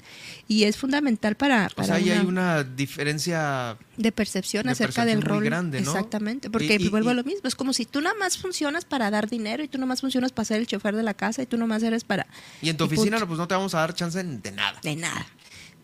Y 0.46 0.64
es 0.64 0.76
fundamental 0.76 1.34
para, 1.36 1.70
O 1.76 1.84
sea, 1.84 1.94
ahí 1.96 2.10
hay 2.10 2.24
una 2.26 2.62
diferencia 2.64 3.76
de 3.98 4.12
percepción 4.12 4.64
de 4.64 4.72
acerca 4.72 5.02
percepción 5.02 5.20
del 5.22 5.30
muy 5.30 5.38
rol. 5.40 5.44
grande, 5.44 5.80
¿no? 5.82 5.90
Exactamente, 5.90 6.48
porque 6.48 6.76
Y- 6.80 6.84
y- 6.86 6.88
vuelvo 6.88 7.10
a 7.10 7.14
lo 7.14 7.24
mismo, 7.24 7.42
es 7.48 7.54
como 7.54 7.72
si 7.72 7.84
tú 7.84 8.00
nada 8.00 8.14
más 8.18 8.38
funcionas 8.38 8.84
para 8.86 9.10
dar 9.10 9.28
dinero 9.28 9.62
y 9.62 9.68
tú 9.68 9.76
nada 9.76 9.88
más 9.88 10.00
funcionas 10.00 10.32
para 10.32 10.46
ser 10.46 10.60
el 10.60 10.66
chofer 10.66 10.96
de 10.96 11.02
la 11.02 11.14
casa 11.14 11.42
y 11.42 11.46
tú 11.46 11.56
nada 11.56 11.66
más 11.66 11.82
eres 11.82 12.04
para... 12.04 12.26
Y 12.62 12.70
en 12.70 12.76
tu 12.76 12.84
oficina, 12.84 13.18
pues 13.26 13.38
no 13.38 13.46
te 13.46 13.54
vamos 13.54 13.74
a 13.74 13.80
dar 13.80 13.92
chance 13.94 14.22
de 14.22 14.52
nada. 14.52 14.78
de 14.82 14.96
nada. 14.96 15.26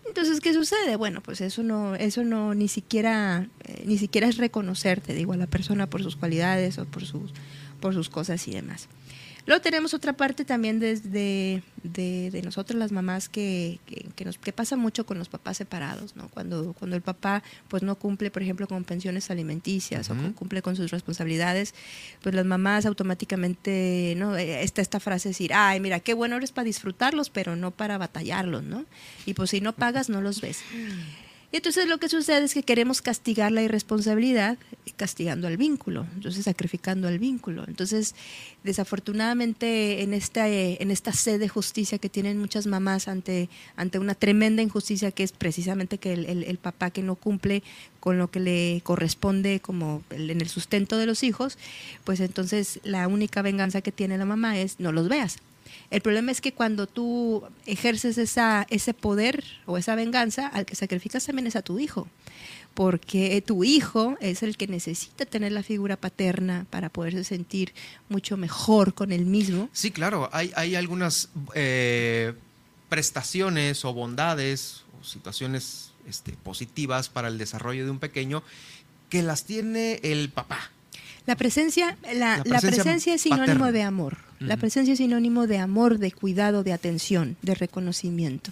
Entonces, 0.07 0.41
¿qué 0.41 0.53
sucede? 0.53 0.97
Bueno, 0.97 1.23
pues 1.23 1.41
eso 1.41 1.63
no, 1.63 1.95
eso 1.97 2.25
no 2.25 2.55
ni 2.55 2.69
siquiera, 2.69 3.49
eh, 3.65 3.83
ni 3.87 3.99
siquiera 3.99 4.29
es 4.29 4.37
reconocerte, 4.37 5.15
digo, 5.15 5.33
a 5.33 5.37
la 5.37 5.47
persona 5.47 5.89
por 5.89 6.03
sus 6.03 6.15
cualidades 6.15 6.79
o 6.79 6.85
por 6.85 7.05
sus, 7.05 7.33
por 7.81 7.95
sus 7.95 8.11
cosas 8.11 8.47
y 8.47 8.53
demás. 8.53 8.89
Luego 9.47 9.61
tenemos 9.61 9.93
otra 9.93 10.15
parte 10.15 10.45
también 10.45 10.81
desde 10.81 11.63
de, 11.83 12.31
de 12.31 12.43
nosotros 12.43 12.79
las 12.79 12.93
mamás 12.93 13.29
que, 13.29 13.79
que, 13.87 14.07
que 14.17 14.25
nos, 14.25 14.39
que 14.39 14.53
pasa 14.53 14.77
mucho 14.77 15.05
con 15.05 15.19
los 15.19 15.29
papás 15.29 15.59
separados, 15.59 16.17
¿no? 16.17 16.29
Cuando, 16.29 16.73
cuando 16.73 16.97
el 16.97 17.03
papá 17.03 17.43
pues 17.69 17.83
no 17.83 17.95
cumple, 17.97 18.31
por 18.31 18.43
ejemplo, 18.43 18.67
con 18.67 18.85
pensiones 18.85 19.31
alimenticias 19.31 20.09
o 20.11 20.15
cumple 20.35 20.63
con 20.63 20.77
sus 20.77 20.91
responsabilidades, 20.91 21.75
pues 22.23 22.35
las 22.35 22.47
mamás 22.47 22.87
automáticamente, 22.87 24.15
¿no? 24.17 24.35
Eh, 24.37 24.63
Está 24.65 24.81
esta 24.81 24.99
frase 24.99 25.29
de 25.29 25.31
decir, 25.31 25.53
ay, 25.53 25.79
mira, 25.79 26.01
qué 26.01 26.15
bueno 26.15 26.37
eres 26.37 26.53
para 26.53 26.65
disfrutarlos, 26.65 27.29
pero 27.29 27.55
no 27.55 27.71
para 27.71 27.99
batallarlos, 27.99 28.63
¿no? 28.63 28.87
Y 29.27 29.35
pues 29.35 29.51
si 29.51 29.61
no 29.61 29.75
pagas, 29.75 30.09
no 30.09 30.23
los 30.23 30.41
ves. 30.41 30.61
Y 31.55 31.59
entonces 31.59 31.87
lo 31.87 31.99
que 31.99 32.09
sucede 32.09 32.45
es 32.45 32.53
que 32.53 32.65
queremos 32.65 33.01
castigar 33.01 33.53
la 33.53 33.63
irresponsabilidad 33.63 34.59
castigando 34.97 35.47
al 35.47 35.57
vínculo, 35.57 36.05
entonces 36.17 36.47
sacrificando 36.47 37.07
al 37.07 37.21
vínculo. 37.21 37.63
Entonces, 37.69 38.17
desafortunadamente, 38.65 40.03
en 40.03 40.15
esta, 40.15 40.49
eh, 40.49 40.79
en 40.81 40.91
esta 40.91 41.13
sed 41.13 41.39
de 41.39 41.49
justicia 41.49 41.99
que 41.99 42.09
tienen 42.09 42.39
muchas 42.41 42.67
mamás 42.67 43.07
ante, 43.07 43.49
ante 43.77 44.01
una 44.01 44.17
tremenda 44.17 44.63
injusticia 44.63 45.13
que 45.13 45.23
es 45.23 45.31
precisamente 45.31 45.99
que 45.99 46.13
el, 46.15 46.27
el- 46.27 46.43
el 46.43 46.59
papá 46.59 46.91
que 46.91 47.05
no 47.05 47.15
cumple 47.15 47.63
con 48.01 48.19
lo 48.19 48.33
que 48.33 48.41
le 48.41 48.81
corresponde 48.83 49.61
como 49.61 50.03
en 50.11 50.41
el 50.41 50.49
sustento 50.49 50.99
de 50.99 51.07
los 51.07 51.23
hijos, 51.23 51.57
pues 52.03 52.19
entonces 52.19 52.81
la 52.83 53.07
única 53.07 53.43
venganza 53.43 53.81
que 53.81 53.93
tiene 53.93 54.19
la 54.19 54.25
mamá 54.25 54.59
es 54.59 54.81
no 54.81 54.91
los 54.91 55.09
veas. 55.09 55.39
El 55.91 56.01
problema 56.01 56.33
es 56.33 56.41
que 56.41 56.53
cuando 56.53 56.87
tú 56.87 57.43
ejerces 57.67 58.19
esa, 58.19 58.67
ese 58.71 58.95
poder 58.95 59.45
o 59.67 59.79
esa 59.79 59.95
venganza, 59.95 60.47
al 60.49 60.67
que 60.67 60.75
sacrificas 60.75 61.25
también 61.25 61.47
es 61.47 61.57
a 61.57 61.63
tu 61.63 61.79
hijo, 61.79 62.09
porque 62.75 63.43
tu 63.47 63.65
hijo 63.65 64.17
es 64.21 64.43
el 64.43 64.57
que 64.57 64.67
necesita 64.67 65.25
tener 65.25 65.53
la 65.53 65.63
figura 65.63 65.97
paterna 65.97 66.67
para 66.71 66.89
poderse 66.89 67.23
sentir 67.25 67.73
mucho 68.09 68.37
mejor 68.37 68.95
con 68.95 69.13
él 69.13 69.27
mismo. 69.27 69.69
Sí, 69.73 69.91
claro, 69.91 70.29
hay, 70.33 70.53
hay 70.57 70.75
algunas 70.75 71.29
eh, 71.55 72.35
prestaciones 72.89 73.85
o 73.85 73.93
bondades 73.93 74.83
o 75.01 75.05
situaciones 75.05 75.93
este, 76.09 76.33
positivas 76.33 77.09
para 77.09 77.29
el 77.29 77.39
desarrollo 77.39 77.85
de 77.85 77.91
un 77.91 77.99
pequeño 77.99 78.43
que 79.09 79.23
las 79.23 79.45
tiene 79.45 80.01
el 80.03 80.31
papá. 80.31 80.71
La 81.27 81.37
presencia, 81.37 81.97
la, 82.03 82.13
La 82.13 82.37
la 82.39 82.43
presencia 82.43 82.83
presencia 82.83 83.15
es 83.15 83.23
sinónimo 83.23 83.47
paterna. 83.47 83.73
de 83.73 83.83
amor. 83.83 84.17
La 84.41 84.57
presencia 84.57 84.93
es 84.93 84.99
sinónimo 84.99 85.47
de 85.47 85.59
amor, 85.59 85.99
de 85.99 86.13
cuidado, 86.13 86.63
de 86.63 86.73
atención, 86.73 87.37
de 87.43 87.55
reconocimiento. 87.55 88.51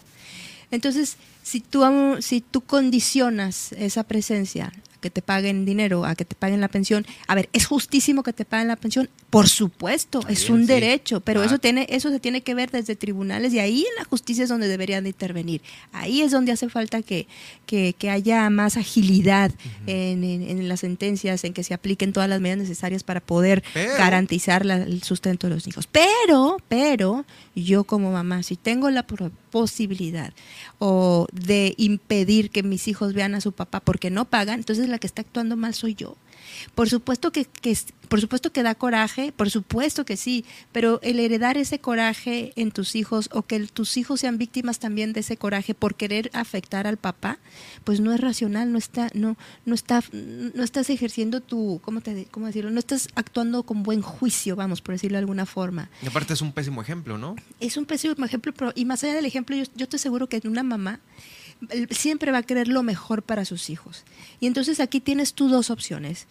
Entonces, 0.71 1.17
si 1.43 1.61
tú, 1.61 1.85
si 2.21 2.41
tú 2.41 2.63
condicionas 2.63 3.73
esa 3.73 4.05
presencia 4.05 4.73
que 5.03 5.11
te 5.11 5.21
paguen 5.21 5.67
dinero, 5.67 6.07
a 6.07 6.15
que 6.15 6.25
te 6.25 6.35
paguen 6.35 6.63
la 6.63 6.69
pensión, 6.69 7.05
a 7.27 7.35
ver, 7.35 7.51
¿es 7.53 7.67
justísimo 7.67 8.23
que 8.23 8.33
te 8.33 8.47
paguen 8.47 8.69
la 8.69 8.77
pensión? 8.77 9.11
Por 9.29 9.49
supuesto, 9.49 10.21
es 10.29 10.49
un 10.49 10.61
sí. 10.63 10.67
derecho, 10.67 11.21
pero 11.21 11.43
eso, 11.43 11.59
tiene, 11.59 11.87
eso 11.91 12.09
se 12.11 12.21
tiene 12.21 12.43
que 12.43 12.55
ver 12.55 12.71
desde 12.71 12.97
tribunales 12.97 13.53
y 13.53 13.59
ahí 13.59 13.81
en 13.81 13.95
la 13.99 14.05
justicia 14.05 14.45
es 14.45 14.49
donde 14.49 14.69
deberían 14.69 15.05
de 15.05 15.11
intervenir. 15.11 15.61
Ahí 15.93 16.23
es 16.23 16.31
donde 16.31 16.53
hace 16.53 16.69
falta 16.71 17.03
que, 17.03 17.27
que, 17.67 17.95
que 17.99 18.09
haya 18.11 18.49
más 18.51 18.77
agilidad 18.79 19.51
en, 19.87 20.23
en- 20.25 20.43
en 20.49 20.69
las 20.69 20.81
sentencias, 20.81 21.45
en 21.45 21.53
que 21.53 21.65
se 21.65 21.75
apliquen 21.75 22.13
todas 22.13 22.29
las 22.29 22.41
medidas 22.41 22.59
necesarias 22.61 23.03
para 23.03 23.21
poder 23.21 23.63
Pero- 23.75 23.93
garantizar 23.99 24.65
la- 24.65 24.77
el 24.83 25.03
sustento 25.03 25.49
de 25.49 25.55
los 25.55 25.67
hijos. 25.67 25.89
Pero, 25.91 26.59
pero, 26.69 27.25
yo 27.55 27.85
como 27.85 28.13
mamá, 28.13 28.43
si 28.43 28.57
tengo 28.57 28.91
la 28.91 29.07
posibilidad 29.51 30.33
o 30.79 31.27
de 31.33 31.75
impedir 31.77 32.51
que 32.51 32.63
mis 32.63 32.89
hijos 32.89 33.13
vean 33.13 33.35
a 33.35 33.41
su 33.41 33.53
papá 33.53 33.81
porque 33.81 34.11
no 34.11 34.25
pagan, 34.25 34.61
entonces 34.61 34.89
la 34.89 34.99
que 34.99 35.07
está 35.07 35.23
actuando 35.23 35.57
mal 35.57 35.75
soy 35.75 35.95
yo. 35.95 36.17
Por 36.75 36.89
supuesto 36.89 37.33
que, 37.33 37.45
que 37.45 37.77
por 38.09 38.21
supuesto 38.21 38.53
que 38.53 38.63
da 38.63 38.75
coraje, 38.75 39.33
por 39.33 39.49
supuesto 39.51 40.05
que 40.05 40.19
sí, 40.19 40.45
pero 40.71 41.01
el 41.03 41.19
heredar 41.19 41.57
ese 41.57 41.79
coraje 41.79 42.53
en 42.57 42.71
tus 42.71 42.95
hijos 42.95 43.31
o 43.33 43.41
que 43.43 43.57
el- 43.57 43.73
tus 43.73 43.97
hijos 43.97 44.21
sean 44.21 44.37
víctimas 44.37 44.79
también 44.79 45.15
de 45.15 45.21
ese 45.21 45.39
coraje 45.39 45.73
por 45.75 45.95
querer 45.95 46.31
afectar 46.35 46.87
al 46.87 46.99
papá, 46.99 47.39
pues 47.85 48.01
no 48.01 48.13
es 48.13 48.21
racional, 48.21 48.71
no 48.71 48.77
está, 48.77 49.09
no, 49.15 49.39
no 49.65 49.75
está, 49.75 50.03
no 50.13 50.63
estás 50.63 50.91
ejerciendo 50.91 51.41
tu, 51.41 51.81
¿cómo 51.83 52.03
te, 52.03 52.27
cómo 52.31 52.47
decirlo? 52.47 52.71
No 52.71 52.81
estás 52.81 53.09
actuando 53.15 53.63
con 53.63 53.83
buen 53.83 54.03
juicio, 54.03 54.57
vamos, 54.57 54.83
por 54.83 54.95
decirlo 54.95 55.17
de 55.17 55.21
alguna 55.21 55.47
forma 55.47 55.89
Y 56.03 56.07
aparte 56.09 56.35
es 56.35 56.43
un 56.43 56.53
pésimo 56.53 56.83
ejemplo, 56.83 57.17
¿no? 57.17 57.37
es 57.61 57.77
un 57.79 57.87
pésimo 57.87 58.25
ejemplo, 58.27 58.53
pero- 58.53 58.73
y 58.75 58.85
más 58.85 59.03
allá 59.05 59.15
del 59.15 59.25
ejemplo, 59.27 59.57
yo, 59.57 59.65
yo 59.75 59.89
te 59.89 59.97
aseguro 59.97 60.29
que 60.29 60.43
una 60.45 60.63
mamá 60.63 61.01
siempre 61.91 62.33
va 62.33 62.39
a 62.39 62.43
querer 62.43 62.69
lo 62.69 62.83
mejor 62.83 63.23
para 63.23 63.45
sus 63.45 63.71
hijos. 63.71 64.05
Y 64.41 64.47
entonces 64.47 64.81
aquí 64.81 65.01
tienes 65.01 65.35
tú 65.35 65.49
dos 65.49 65.71
opciones. 65.71 66.27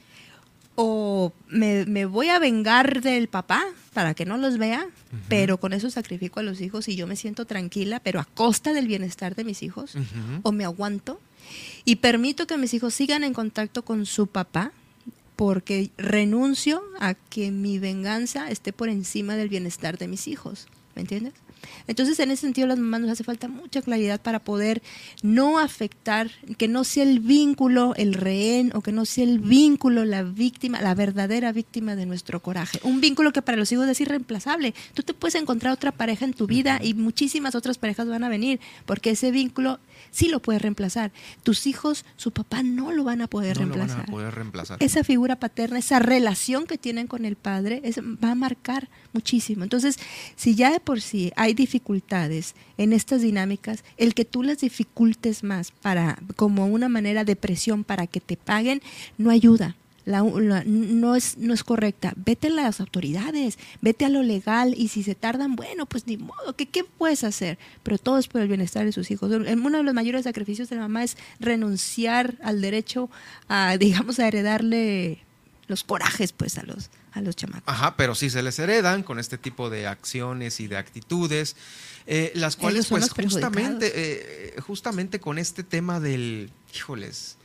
O 0.82 1.32
me, 1.48 1.86
me 1.86 2.06
voy 2.06 2.30
a 2.30 2.40
vengar 2.40 3.02
del 3.02 3.28
papá 3.28 3.64
para 3.94 4.14
que 4.14 4.26
no 4.26 4.38
los 4.38 4.58
vea, 4.58 4.88
pero 5.28 5.60
con 5.60 5.74
eso 5.74 5.90
sacrifico 5.92 6.40
a 6.40 6.44
los 6.44 6.60
hijos 6.62 6.88
y 6.88 6.96
yo 6.96 7.06
me 7.06 7.16
siento 7.16 7.46
tranquila, 7.46 8.00
pero 8.00 8.20
a 8.20 8.26
costa 8.26 8.74
del 8.74 8.88
bienestar 8.88 9.36
de 9.36 9.44
mis 9.44 9.62
hijos, 9.62 9.94
o 10.44 10.52
me 10.52 10.64
aguanto. 10.64 11.20
Y 11.86 11.98
permito 11.98 12.48
que 12.48 12.58
mis 12.58 12.74
hijos 12.74 12.94
sigan 12.94 13.24
en 13.24 13.34
contacto 13.34 13.84
con 13.84 14.06
su 14.06 14.28
papá 14.28 14.72
porque 15.36 15.92
renuncio 15.98 16.82
a 17.00 17.14
que 17.16 17.52
mi 17.52 17.80
venganza 17.80 18.50
esté 18.50 18.74
por 18.74 18.90
encima 18.90 19.36
del 19.36 19.50
bienestar 19.50 19.98
de 19.98 20.08
mis 20.08 20.28
hijos. 20.28 20.68
¿Me 20.96 21.02
entiendes? 21.02 21.34
Entonces, 21.88 22.20
en 22.20 22.32
ese 22.32 22.42
sentido, 22.42 22.66
a 22.66 22.70
las 22.70 22.80
mamás 22.80 23.02
nos 23.02 23.12
hace 23.12 23.24
falta 23.24 23.48
mucha 23.48 23.82
claridad 23.84 24.20
para 24.20 24.40
poder 24.40 24.82
no 25.22 25.60
afectar, 25.60 26.30
que 26.58 26.68
no 26.68 26.84
sea 26.84 27.04
el 27.04 27.20
vínculo 27.20 27.94
el 27.96 28.14
rehén 28.16 28.72
o 28.74 28.82
que 28.82 28.92
no 28.92 29.06
sea 29.06 29.24
el 29.26 29.40
vínculo 29.40 30.04
la 30.04 30.24
víctima, 30.24 30.82
la 30.82 30.96
verdadera 30.96 31.52
víctima 31.52 31.96
de 31.96 32.06
nuestro 32.08 32.40
coraje. 32.42 32.80
Un 32.84 33.00
vínculo 33.00 33.32
que 33.32 33.42
para 33.44 33.58
los 33.58 33.72
hijos 33.72 33.88
es 33.88 34.02
irreemplazable. 34.02 34.74
Tú 34.96 35.04
te 35.04 35.14
puedes 35.14 35.36
encontrar 35.36 35.72
otra 35.74 35.92
pareja 35.92 36.26
en 36.26 36.34
tu 36.34 36.48
vida 36.48 36.80
y 36.82 36.94
muchísimas 36.96 37.54
otras 37.54 37.78
parejas 37.78 38.08
van 38.08 38.24
a 38.24 38.30
venir, 38.30 38.60
porque 38.88 39.12
ese 39.12 39.30
vínculo 39.32 39.80
sí 40.10 40.30
lo 40.30 40.42
puedes 40.42 40.62
reemplazar. 40.64 41.12
Tus 41.44 41.68
hijos, 41.68 42.06
su 42.18 42.32
papá 42.32 42.64
no 42.64 42.92
lo 42.92 43.04
van 43.04 43.22
a 43.22 43.28
poder 43.28 43.60
No 43.60 43.68
lo 43.68 43.70
van 43.70 43.78
reemplazar 43.88 44.10
a 44.10 44.12
poder 44.12 44.34
reemplazar. 44.36 44.78
esa 44.82 45.04
figura 45.04 45.36
paterna, 45.40 45.78
esa 45.78 46.00
relación 46.00 46.66
que 46.66 46.78
tienen 46.80 47.06
con 47.08 47.24
el 47.26 47.36
padre, 47.36 47.82
es- 47.84 48.00
va 48.00 48.32
a 48.32 48.36
marcar 48.36 48.90
muchísimo. 49.14 49.64
Entonces, 49.64 49.98
si 50.36 50.56
ya 50.56 50.80
por 50.82 51.00
sí 51.02 51.32
hay 51.36 51.54
dificultades 51.54 52.56
en 52.78 52.94
estas 52.94 53.22
dinámicas, 53.22 53.84
el 53.98 54.14
que 54.14 54.26
tú 54.26 54.44
las 54.44 54.60
dificultes 54.60 55.44
más 55.44 55.72
para, 55.72 56.18
como 56.36 56.68
una 56.68 56.90
manera 56.90 57.24
de 57.24 57.36
presión 57.36 57.84
para 57.84 58.08
que 58.08 58.20
te 58.20 58.38
paguen, 58.38 58.82
no 59.18 59.30
ayuda. 59.30 59.76
La- 60.04 60.24
la- 60.24 60.64
no, 60.66 61.16
es, 61.16 61.38
no 61.38 61.54
es 61.54 61.64
correcta. 61.64 62.14
Vete 62.16 62.48
a 62.48 62.50
las 62.50 62.80
autoridades, 62.82 63.60
vete 63.82 64.04
a 64.06 64.10
lo 64.10 64.24
legal 64.24 64.74
y 64.76 64.88
si 64.88 65.04
se 65.04 65.14
tardan, 65.14 65.56
bueno, 65.56 65.86
pues 65.86 66.08
ni 66.08 66.18
modo, 66.18 66.56
¿qué, 66.58 66.66
qué 66.66 66.84
puedes 66.84 67.24
hacer? 67.24 67.60
Pero 67.84 68.00
todo 68.00 68.18
es 68.18 68.28
por 68.28 68.42
el 68.42 68.48
bienestar 68.48 68.84
de 68.84 68.92
sus 68.94 69.12
hijos. 69.12 69.32
Uno 69.32 69.78
de 69.78 69.84
los 69.84 69.94
mayores 69.94 70.24
sacrificios 70.24 70.70
de 70.70 70.78
la 70.78 70.82
mamá 70.84 71.04
es 71.04 71.18
renunciar 71.40 72.36
al 72.42 72.62
derecho 72.62 73.12
a, 73.48 73.78
digamos, 73.78 74.20
a 74.20 74.28
heredarle 74.28 75.20
los 75.72 75.84
corajes 75.84 76.32
pues 76.34 76.60
a 76.60 76.64
los, 76.64 76.92
a 77.14 77.22
los 77.22 77.36
chamacos. 77.36 77.64
Ajá, 77.66 77.96
pero 77.98 78.14
sí 78.14 78.30
se 78.30 78.44
les 78.44 78.60
heredan 78.60 79.02
con 79.02 79.18
este 79.18 79.40
tipo 79.40 79.72
de 79.72 79.88
acciones 79.88 80.60
y 80.60 80.68
de 80.68 80.78
actitudes, 80.78 81.56
eh, 82.06 82.32
las 82.36 82.56
cuales 82.56 82.88
pues 82.88 83.10
justamente, 83.10 83.92
eh, 83.96 84.62
justamente 84.62 85.20
con 85.20 85.40
este 85.40 85.64
tema 85.64 86.00
del, 86.00 86.52
híjoles, 86.76 87.38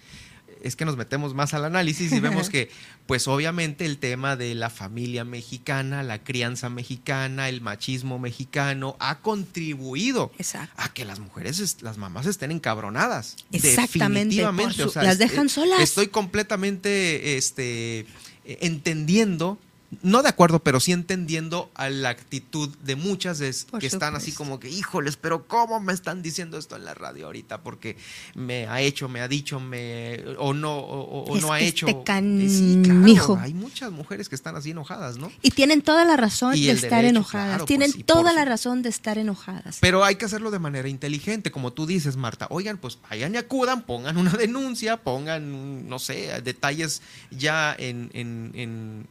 es 0.62 0.76
que 0.76 0.84
nos 0.84 0.96
metemos 0.96 1.34
más 1.34 1.54
al 1.54 1.64
análisis 1.64 2.12
y 2.12 2.20
vemos 2.20 2.48
que 2.50 2.70
pues 3.06 3.28
obviamente 3.28 3.84
el 3.84 3.98
tema 3.98 4.36
de 4.36 4.54
la 4.54 4.70
familia 4.70 5.24
mexicana, 5.24 6.02
la 6.02 6.22
crianza 6.24 6.68
mexicana, 6.68 7.48
el 7.48 7.60
machismo 7.60 8.18
mexicano 8.18 8.96
ha 8.98 9.20
contribuido 9.20 10.32
Exacto. 10.38 10.74
a 10.76 10.92
que 10.92 11.04
las 11.04 11.20
mujeres, 11.20 11.82
las 11.82 11.98
mamás 11.98 12.26
estén 12.26 12.50
encabronadas. 12.50 13.36
Exactamente, 13.52 14.36
Definitivamente. 14.36 14.82
o 14.82 14.86
su- 14.86 14.92
sea, 14.92 15.02
las 15.02 15.18
dejan 15.18 15.46
eh, 15.46 15.50
solas. 15.50 15.80
Estoy 15.80 16.08
completamente 16.08 17.36
este, 17.36 18.06
entendiendo, 18.44 19.58
no 20.02 20.22
de 20.22 20.28
acuerdo, 20.28 20.58
pero 20.60 20.80
sí 20.80 20.92
entendiendo 20.92 21.70
a 21.74 21.88
la 21.90 22.08
actitud 22.10 22.68
de 22.82 22.96
muchas 22.96 23.38
de, 23.38 23.54
Por 23.70 23.80
que 23.80 23.86
están 23.86 24.16
así 24.16 24.32
como 24.32 24.58
que, 24.58 24.68
híjoles, 24.68 25.16
pero 25.16 25.46
¿cómo 25.46 25.78
me 25.80 25.92
están 25.92 26.22
diciendo 26.22 26.58
esto 26.58 26.76
en 26.76 26.84
la 26.84 26.94
radio 26.94 27.26
ahorita? 27.26 27.62
Porque 27.62 27.96
me 28.34 28.66
ha 28.66 28.80
hecho, 28.80 29.08
me 29.08 29.20
ha 29.20 29.28
dicho, 29.28 29.60
me 29.60 30.24
o 30.38 30.54
no, 30.54 30.76
o, 30.78 31.38
no 31.38 31.52
ha 31.52 31.58
que 31.58 31.68
hecho. 31.68 31.86
este 31.86 32.48
sí, 32.48 32.80
claro, 32.82 33.00
canijo. 33.00 33.38
hay 33.40 33.54
muchas 33.54 33.92
mujeres 33.92 34.28
que 34.28 34.34
están 34.34 34.56
así 34.56 34.70
enojadas, 34.70 35.18
¿no? 35.18 35.30
Y 35.42 35.50
tienen 35.50 35.82
toda 35.82 36.04
la 36.04 36.16
razón 36.16 36.56
Y 36.56 36.66
de 36.66 36.72
estar 36.72 37.02
derecho, 37.02 37.10
enojadas. 37.10 37.46
claro, 37.46 37.58
pues 37.58 37.68
tienen 37.68 37.92
por 37.92 38.02
toda 38.02 38.32
la 38.32 38.44
razón 38.44 38.82
de 38.82 38.88
estar 38.88 39.18
enojadas. 39.18 39.78
Pero 39.80 40.04
hay 40.04 40.16
que 40.16 40.24
hacerlo 40.24 40.50
de 40.50 40.58
manera 40.58 40.88
inteligente, 40.88 41.50
como 41.50 41.72
tú 41.72 41.86
dices, 41.86 42.16
Marta. 42.16 42.46
Oigan, 42.50 42.78
pues 42.78 42.98
vayan 43.08 43.34
y 43.34 43.38
acudan, 43.38 43.82
pongan 43.82 44.16
una 44.16 44.32
denuncia, 44.32 44.96
pongan, 44.96 45.88
no 45.88 45.98
sé, 45.98 46.40
detalles 46.42 47.02
ya 47.30 47.74
en, 47.78 48.10
en, 48.14 48.50
en, 48.54 49.06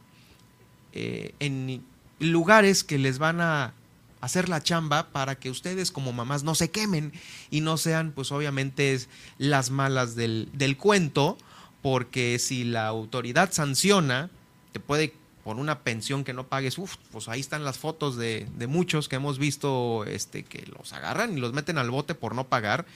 eh, 0.95 1.35
en 1.39 1.83
lugares 2.19 2.83
que 2.83 2.97
les 2.97 3.19
van 3.19 3.41
a 3.41 3.73
hacer 4.21 4.49
la 4.49 4.63
chamba 4.63 5.09
para 5.11 5.35
que 5.35 5.51
ustedes 5.51 5.91
como 5.91 6.11
mamás 6.11 6.43
no 6.43 6.55
se 6.55 6.71
quemen 6.71 7.13
y 7.51 7.61
no 7.61 7.77
sean, 7.77 8.11
pues 8.11 8.31
obviamente, 8.31 8.99
las 9.37 9.69
malas 9.69 10.15
del, 10.15 10.49
del 10.53 10.77
cuento, 10.77 11.37
porque 11.81 12.39
si 12.39 12.63
la 12.63 12.87
autoridad 12.87 13.51
sanciona, 13.51 14.31
te 14.71 14.79
puede 14.79 15.13
por 15.43 15.57
una 15.57 15.81
pensión 15.81 16.23
que 16.23 16.33
no 16.33 16.47
pagues, 16.47 16.79
uf, 16.79 16.95
pues 17.11 17.29
ahí 17.29 17.39
están 17.39 17.63
las 17.63 17.77
fotos 17.77 18.17
de, 18.17 18.47
de 18.57 18.65
muchos 18.65 19.07
que 19.07 19.17
hemos 19.17 19.37
visto 19.37 20.03
este, 20.05 20.43
que 20.43 20.65
los 20.75 20.91
agarran 20.91 21.37
y 21.37 21.39
los 21.39 21.53
meten 21.53 21.77
al 21.77 21.91
bote 21.91 22.15
por 22.15 22.33
no 22.33 22.47
pagar. 22.47 22.87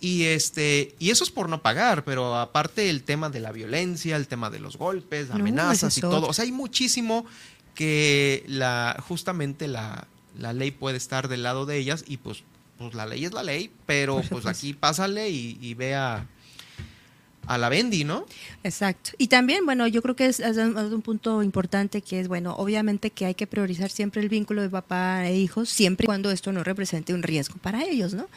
Y 0.00 0.24
este, 0.24 0.94
y 0.98 1.10
eso 1.10 1.24
es 1.24 1.30
por 1.30 1.48
no 1.50 1.60
pagar, 1.60 2.04
pero 2.04 2.36
aparte 2.38 2.88
el 2.88 3.02
tema 3.02 3.28
de 3.28 3.40
la 3.40 3.52
violencia, 3.52 4.16
el 4.16 4.28
tema 4.28 4.48
de 4.48 4.58
los 4.58 4.78
golpes, 4.78 5.28
No, 5.28 5.34
amenazas 5.34 5.96
y 5.98 6.00
todo. 6.00 6.26
O 6.26 6.32
sea, 6.32 6.44
hay 6.44 6.52
muchísimo 6.52 7.26
que 7.74 8.44
la, 8.46 9.02
justamente 9.06 9.68
la, 9.68 10.06
la 10.38 10.52
ley 10.54 10.70
puede 10.70 10.96
estar 10.96 11.28
del 11.28 11.42
lado 11.42 11.66
de 11.66 11.76
ellas, 11.76 12.04
y 12.06 12.16
pues, 12.16 12.42
pues 12.78 12.94
la 12.94 13.06
ley 13.06 13.26
es 13.26 13.32
la 13.32 13.42
ley, 13.42 13.70
pero 13.84 14.14
pues 14.14 14.28
supuesto. 14.28 14.48
aquí 14.48 14.72
pásale 14.72 15.28
y, 15.28 15.58
y 15.60 15.74
ve 15.74 15.94
a, 15.94 16.26
la 17.46 17.68
Bendy, 17.68 18.04
¿no? 18.04 18.26
Exacto. 18.62 19.10
Y 19.18 19.26
también, 19.26 19.66
bueno, 19.66 19.86
yo 19.88 20.02
creo 20.02 20.14
que 20.14 20.26
es, 20.26 20.38
es 20.38 20.56
un 20.56 20.76
un 20.76 21.02
punto 21.02 21.42
importante 21.42 22.00
que 22.00 22.20
es, 22.20 22.28
bueno, 22.28 22.54
obviamente 22.54 23.10
que 23.10 23.26
hay 23.26 23.34
que 23.34 23.48
priorizar 23.48 23.90
siempre 23.90 24.22
el 24.22 24.28
vínculo 24.28 24.62
de 24.62 24.70
papá 24.70 25.26
e 25.26 25.36
hijos, 25.36 25.68
siempre 25.68 26.04
y 26.04 26.06
cuando 26.06 26.30
esto 26.30 26.52
no 26.52 26.62
represente 26.62 27.12
un 27.12 27.24
riesgo 27.24 27.56
para 27.58 27.84
ellos, 27.84 28.14
¿no? 28.14 28.28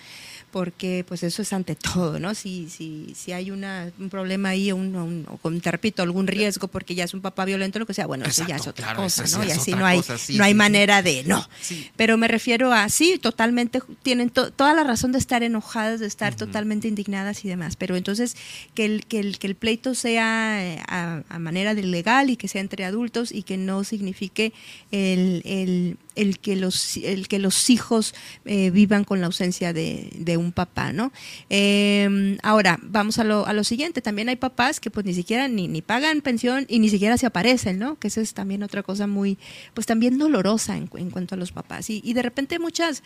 Porque 0.54 1.04
pues 1.08 1.24
eso 1.24 1.42
es 1.42 1.52
ante 1.52 1.74
todo, 1.74 2.20
¿no? 2.20 2.36
Si, 2.36 2.70
si, 2.70 3.12
si 3.16 3.32
hay 3.32 3.50
una, 3.50 3.92
un 4.00 4.10
problema 4.10 4.50
ahí, 4.50 4.72
o 4.72 4.76
un, 4.76 4.96
un- 4.96 5.26
o 5.28 5.38
con- 5.38 5.60
te 5.60 5.72
repito, 5.72 6.04
algún 6.04 6.28
riesgo 6.28 6.68
porque 6.68 6.94
ya 6.94 7.04
es 7.06 7.16
un 7.16 7.22
papá 7.22 7.44
violento, 7.44 7.80
lo 7.80 7.88
que 7.88 7.96
sea, 7.96 8.06
bueno, 8.06 8.26
eso 8.26 8.46
ya 8.48 8.58
es 8.58 8.62
Exacto, 8.62 8.70
otra 8.70 8.86
claro, 8.86 9.02
cosa, 9.04 9.24
¿no? 9.24 9.28
sí 9.42 9.48
Y 9.48 9.52
así 9.52 9.72
no 9.72 9.86
hay, 9.88 9.98
cosa, 9.98 10.18
sí, 10.20 10.38
no 10.38 10.44
hay 10.44 10.52
sí, 10.52 10.56
manera 10.56 11.02
de, 11.02 11.24
no. 11.24 11.50
Pero 11.96 12.18
me 12.18 12.28
refiero 12.28 12.72
a, 12.72 12.88
sí, 12.90 13.18
totalmente, 13.20 13.82
tienen 14.04 14.30
to- 14.30 14.52
toda 14.52 14.76
la 14.76 14.84
razón 14.84 15.12
de 15.12 15.18
estar 15.18 15.42
enojadas, 15.42 16.00
de 16.00 16.06
estar 16.06 16.36
totalmente 16.36 16.88
indignadas 16.88 17.44
y 17.44 17.48
demás. 17.48 17.76
Pero 17.76 17.96
entonces, 17.96 18.38
que 18.76 18.86
el, 18.86 19.08
que 19.08 19.20
el, 19.22 19.40
que 19.40 19.48
el 19.48 19.56
pleito 19.56 19.96
sea 19.96 20.64
eh, 20.64 20.80
a, 20.88 21.24
a 21.30 21.40
manera 21.40 21.74
de 21.74 21.82
legal 21.82 22.30
y 22.30 22.38
que 22.38 22.48
sea 22.48 22.62
entre 22.62 22.86
adultos 22.86 23.32
y 23.32 23.42
que 23.42 23.58
no 23.58 23.84
signifique 23.84 24.54
el, 24.92 25.42
el, 25.46 25.98
el 26.16 26.40
que, 26.40 26.56
los, 26.56 26.98
el 26.98 27.28
que 27.28 27.40
los 27.40 27.70
hijos 27.70 28.14
eh, 28.46 28.70
vivan 28.70 29.04
con 29.04 29.20
la 29.20 29.28
ausencia 29.28 29.74
de, 29.74 30.10
de 30.18 30.38
un 30.38 30.52
papá, 30.52 30.94
¿no? 30.94 31.12
Eh, 31.50 32.38
ahora, 32.44 32.80
vamos 32.84 33.18
a 33.20 33.24
lo, 33.24 33.46
a 33.46 33.54
lo 33.54 33.64
siguiente. 33.64 34.02
También 34.02 34.30
hay 34.30 34.36
papás 34.36 34.80
que 34.80 34.92
pues 34.92 35.06
ni 35.06 35.14
siquiera 35.14 35.48
ni, 35.48 35.68
ni 35.68 35.82
pagan 35.82 36.22
pensión 36.22 36.66
y 36.70 36.80
ni 36.80 36.90
siquiera 36.90 37.18
se 37.18 37.26
aparecen, 37.26 37.80
¿no? 37.80 37.98
Que 37.98 38.08
esa 38.10 38.22
es 38.22 38.34
también 38.34 38.64
otra 38.64 38.84
cosa 38.84 39.08
muy, 39.08 39.38
pues 39.74 39.88
también 39.88 40.18
dolorosa 40.18 40.78
en, 40.78 40.90
en 40.96 41.10
cuanto 41.10 41.36
a 41.36 41.38
los 41.38 41.52
papás. 41.52 41.90
Y, 41.90 42.02
y 42.04 42.14
de 42.14 42.22
repente 42.22 42.60
muchas, 42.60 43.04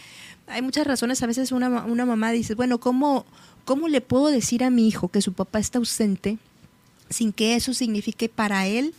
hay 0.48 0.62
muchas 0.62 0.86
razones. 0.88 1.22
A 1.24 1.28
veces 1.28 1.52
una, 1.52 1.70
una 1.86 2.06
mamá 2.06 2.32
dice, 2.32 2.56
bueno, 2.56 2.80
¿cómo, 2.80 3.26
¿cómo 3.66 3.88
le 3.88 4.02
puedo 4.02 4.28
decir 4.28 4.64
a 4.64 4.70
mi 4.70 4.88
hijo 4.88 5.08
que 5.08 5.22
su 5.22 5.34
papá 5.34 5.60
está 5.60 5.78
ausente 5.80 6.38
sin 7.10 7.32
que 7.32 7.56
eso 7.56 7.74
signifique 7.74 8.28
para 8.28 8.68
él 8.68 8.94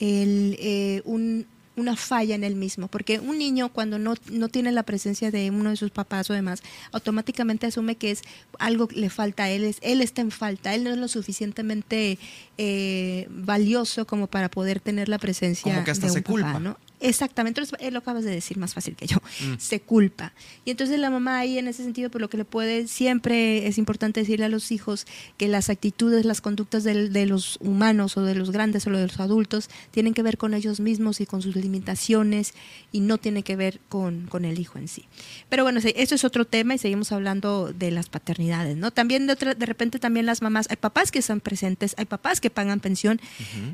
el, 0.00 0.56
eh, 0.60 1.00
un- 1.06 1.46
una 1.76 1.96
falla 1.96 2.34
en 2.34 2.44
él 2.44 2.54
mismo, 2.54 2.88
porque 2.88 3.18
un 3.18 3.38
niño 3.38 3.68
cuando 3.70 3.98
no, 3.98 4.14
no 4.30 4.48
tiene 4.48 4.70
la 4.72 4.84
presencia 4.84 5.30
de 5.30 5.50
uno 5.50 5.70
de 5.70 5.76
sus 5.76 5.90
papás 5.90 6.30
o 6.30 6.32
demás, 6.32 6.62
automáticamente 6.92 7.66
asume 7.66 7.96
que 7.96 8.12
es 8.12 8.22
algo 8.58 8.88
que 8.88 9.00
le 9.00 9.10
falta 9.10 9.44
a 9.44 9.50
él, 9.50 9.64
es, 9.64 9.78
él 9.82 10.00
está 10.00 10.20
en 10.20 10.30
falta, 10.30 10.74
él 10.74 10.84
no 10.84 10.90
es 10.90 10.98
lo 10.98 11.08
suficientemente 11.08 12.18
eh, 12.58 13.26
valioso 13.30 14.06
como 14.06 14.26
para 14.28 14.48
poder 14.48 14.80
tener 14.80 15.08
la 15.08 15.18
presencia 15.18 15.72
Como 15.72 15.84
que 15.84 15.90
hasta 15.90 16.06
de 16.06 16.12
un 16.12 16.16
se 16.16 16.22
papá, 16.22 16.32
culpa. 16.32 16.60
¿no? 16.60 16.76
Exactamente, 17.06 17.60
eh, 17.80 17.90
lo 17.90 17.98
acabas 17.98 18.24
de 18.24 18.30
decir 18.30 18.56
más 18.56 18.72
fácil 18.74 18.96
que 18.96 19.06
yo, 19.06 19.18
Mm. 19.18 19.58
se 19.58 19.80
culpa. 19.80 20.32
Y 20.64 20.70
entonces 20.70 20.98
la 20.98 21.10
mamá 21.10 21.38
ahí 21.38 21.58
en 21.58 21.68
ese 21.68 21.82
sentido, 21.82 22.10
por 22.10 22.20
lo 22.22 22.30
que 22.30 22.38
le 22.38 22.44
puede, 22.46 22.88
siempre 22.88 23.66
es 23.66 23.76
importante 23.76 24.20
decirle 24.20 24.46
a 24.46 24.48
los 24.48 24.72
hijos 24.72 25.06
que 25.36 25.46
las 25.46 25.68
actitudes, 25.68 26.24
las 26.24 26.40
conductas 26.40 26.82
de, 26.82 27.26
los 27.26 27.58
humanos 27.60 28.16
o 28.16 28.22
de 28.22 28.34
los 28.34 28.50
grandes 28.50 28.86
o 28.86 28.90
de 28.90 29.02
los 29.06 29.20
adultos 29.20 29.68
tienen 29.90 30.14
que 30.14 30.22
ver 30.22 30.38
con 30.38 30.54
ellos 30.54 30.80
mismos 30.80 31.20
y 31.20 31.26
con 31.26 31.42
sus 31.42 31.56
limitaciones 31.56 32.54
y 32.90 33.00
no 33.00 33.18
tiene 33.18 33.42
que 33.42 33.56
ver 33.56 33.80
con, 33.90 34.26
con 34.26 34.44
el 34.46 34.58
hijo 34.58 34.78
en 34.78 34.88
sí. 34.88 35.04
Pero 35.50 35.62
bueno, 35.62 35.80
eso 35.84 36.14
es 36.14 36.24
otro 36.24 36.46
tema 36.46 36.74
y 36.74 36.78
seguimos 36.78 37.12
hablando 37.12 37.72
de 37.72 37.90
las 37.90 38.08
paternidades, 38.08 38.76
¿no? 38.76 38.90
También 38.92 39.26
de, 39.26 39.34
otra- 39.34 39.54
de 39.54 39.66
repente 39.66 39.98
también 39.98 40.24
las 40.26 40.40
mamás, 40.40 40.66
hay 40.70 40.76
papás 40.76 41.12
que 41.12 41.18
están 41.18 41.40
presentes, 41.40 41.94
hay 41.98 42.06
papás 42.06 42.40
que 42.40 42.48
pagan 42.50 42.80
pensión, 42.80 43.20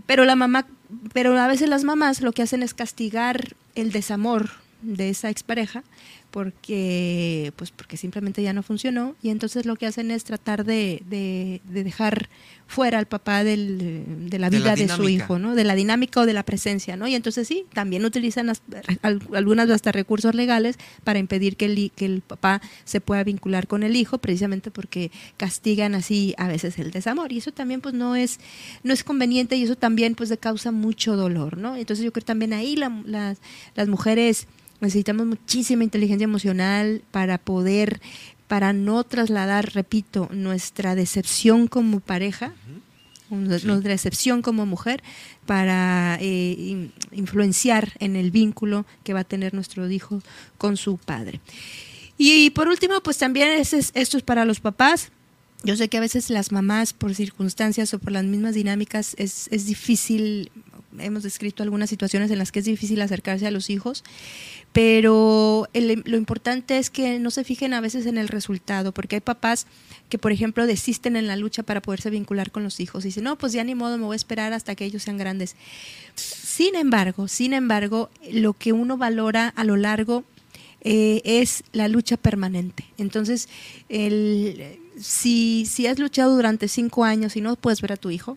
pero 0.07 0.25
la 0.25 0.35
mamá, 0.37 0.67
pero 1.13 1.39
a 1.39 1.47
veces 1.47 1.69
las 1.69 1.85
mamás 1.85 2.21
lo 2.21 2.33
que 2.33 2.43
hacen 2.43 2.63
es 2.63 2.75
castigar 2.75 3.55
el 3.75 3.93
desamor 3.93 4.51
de 4.83 5.11
esa 5.11 5.31
expareja 5.31 5.83
porque 6.31 7.53
pues 7.57 7.71
porque 7.71 7.97
simplemente 7.97 8.43
ya 8.43 8.53
no 8.53 8.63
funcionó 8.63 9.17
y 9.23 9.31
entonces 9.31 9.67
lo 9.67 9.77
que 9.77 9.87
hacen 9.87 10.11
es 10.11 10.25
tratar 10.25 10.65
de, 10.65 11.03
de, 11.09 11.61
dejar 11.65 12.29
fuera 12.67 12.99
al 12.99 13.07
papá 13.07 13.43
del, 13.43 14.29
de 14.31 14.39
la 14.39 14.49
vida 14.49 14.77
de, 14.77 14.89
su 14.89 15.09
hijo, 15.09 15.41
¿no? 15.41 15.57
De 15.57 15.65
la 15.65 15.75
dinámica 15.75 16.21
o 16.21 16.27
de 16.27 16.33
la 16.33 16.45
presencia, 16.45 16.97
¿no? 16.97 17.09
Y 17.09 17.17
entonces 17.17 17.49
sí, 17.49 17.65
también 17.73 18.05
utilizan 18.05 18.53
algunas 19.33 19.69
hasta 19.71 19.91
recursos 19.91 20.35
legales 20.37 20.79
para 21.03 21.19
impedir 21.19 21.57
que 21.57 21.65
el, 21.65 21.91
que 21.91 22.07
el 22.07 22.21
papá 22.21 22.63
se 22.85 23.01
pueda 23.01 23.25
vincular 23.25 23.67
con 23.67 23.83
el 23.83 23.97
hijo, 23.97 24.19
precisamente 24.19 24.71
porque 24.71 25.11
castigan 25.37 25.97
así 25.97 26.35
a 26.39 26.47
veces 26.47 26.79
el 26.79 26.93
desamor 26.93 27.33
y 27.33 27.39
eso 27.39 27.51
también 27.51 27.81
pues 27.81 27.95
no 27.95 28.15
es 28.15 28.39
no 28.85 28.93
es 28.93 29.03
conveniente 29.03 29.57
y 29.57 29.65
eso 29.65 29.77
también 29.77 30.15
pues 30.15 30.31
le 30.31 30.39
causa 30.39 30.71
mucho 30.71 31.17
dolor, 31.17 31.59
¿no? 31.59 31.75
Entonces 31.75 32.05
yo 32.05 32.13
creo 32.13 32.23
que 32.23 32.27
también 32.27 32.53
ahí 32.53 32.77
las, 32.77 33.39
las 33.75 33.89
mujeres 33.89 34.47
necesitamos 34.81 35.27
muchísima 35.27 35.85
inteligencia 35.85 36.25
emocional 36.25 37.03
para 37.11 37.39
poder, 37.39 38.01
para 38.49 38.73
no 38.73 39.05
trasladar, 39.05 39.75
repito, 39.75 40.29
nuestra 40.33 40.95
decepción 40.95 41.69
como 41.69 42.01
pareja, 42.01 42.55
nuestra 43.31 43.93
decepción 43.93 44.43
como 44.43 44.67
mujer, 44.67 45.03
para 45.47 46.19
eh, 46.21 46.91
influenciar 47.13 47.93
en 48.01 48.17
el 48.17 48.31
vínculo 48.31 48.87
que 49.05 49.13
va 49.13 49.21
a 49.21 49.25
tener 49.25 49.55
nuestro 49.55 49.89
hijo 49.91 50.23
con 50.59 50.77
su 50.77 50.97
padre. 50.97 51.41
Y 52.19 52.51
por 52.51 52.69
último, 52.69 53.01
pues 53.03 53.19
también 53.19 53.49
es, 53.51 53.73
esto 53.73 54.17
es 54.17 54.23
para 54.23 54.45
los 54.45 54.61
papás. 54.61 55.11
Yo 55.63 55.77
sé 55.77 55.89
que 55.89 55.99
a 55.99 56.01
veces 56.01 56.31
las 56.31 56.53
mamás, 56.53 56.93
por 56.93 57.15
circunstancias 57.15 57.93
o 57.93 57.99
por 57.99 58.13
las 58.13 58.25
mismas 58.25 58.55
dinámicas, 58.55 59.15
es, 59.19 59.49
es 59.51 59.67
difícil 59.67 60.51
hemos 60.99 61.23
descrito 61.23 61.63
algunas 61.63 61.91
situaciones 61.91 62.31
en 62.31 62.39
las 62.39 62.53
que 62.53 62.61
es 62.61 62.65
difícil 62.65 63.01
acercarse 63.01 63.47
a 63.47 63.51
los 63.51 63.71
hijos, 63.71 64.03
pero 64.73 65.69
lo 65.73 66.17
importante 66.17 66.79
es 66.79 66.91
que 66.91 67.19
no 67.19 67.31
se 67.31 67.45
fijen 67.45 67.75
a 67.75 67.81
veces 67.81 68.07
en 68.07 68.19
el 68.19 68.29
resultado, 68.29 68.93
porque 68.93 69.17
hay 69.17 69.21
papás 69.21 69.67
que, 70.09 70.19
por 70.19 70.33
ejemplo, 70.33 70.67
desisten 70.67 71.17
en 71.17 71.27
la 71.27 71.37
lucha 71.37 71.63
para 71.63 71.81
poderse 71.81 72.11
vincular 72.11 72.51
con 72.51 72.65
los 72.65 72.81
hijos 72.81 73.05
y 73.05 73.09
dicen, 73.09 73.25
no, 73.25 73.39
pues 73.39 73.53
ya 73.53 73.65
ni 73.65 73.75
modo, 73.75 73.99
me 73.99 74.05
voy 74.05 74.15
a 74.15 74.17
esperar 74.17 74.53
hasta 74.53 74.75
que 74.75 74.85
ellos 74.85 75.03
sean 75.03 75.19
grandes. 75.19 75.57
Sin 76.15 76.75
embargo, 76.75 77.29
sin 77.29 77.53
embargo, 77.53 78.11
lo 78.31 78.55
que 78.55 78.73
uno 78.73 78.97
valora 78.97 79.49
a 79.49 79.65
lo 79.65 79.77
largo 79.77 80.25
eh, 80.83 81.21
es 81.25 81.63
la 81.73 81.89
lucha 81.89 82.17
permanente. 82.17 82.85
Entonces, 82.97 83.49
si, 85.01 85.67
si 85.67 85.87
has 85.87 85.99
luchado 85.99 86.35
durante 86.35 86.69
cinco 86.69 87.05
años 87.05 87.37
y 87.37 87.41
no 87.41 87.57
puedes 87.57 87.81
ver 87.81 87.93
a 87.93 87.97
tu 87.97 88.11
hijo, 88.11 88.37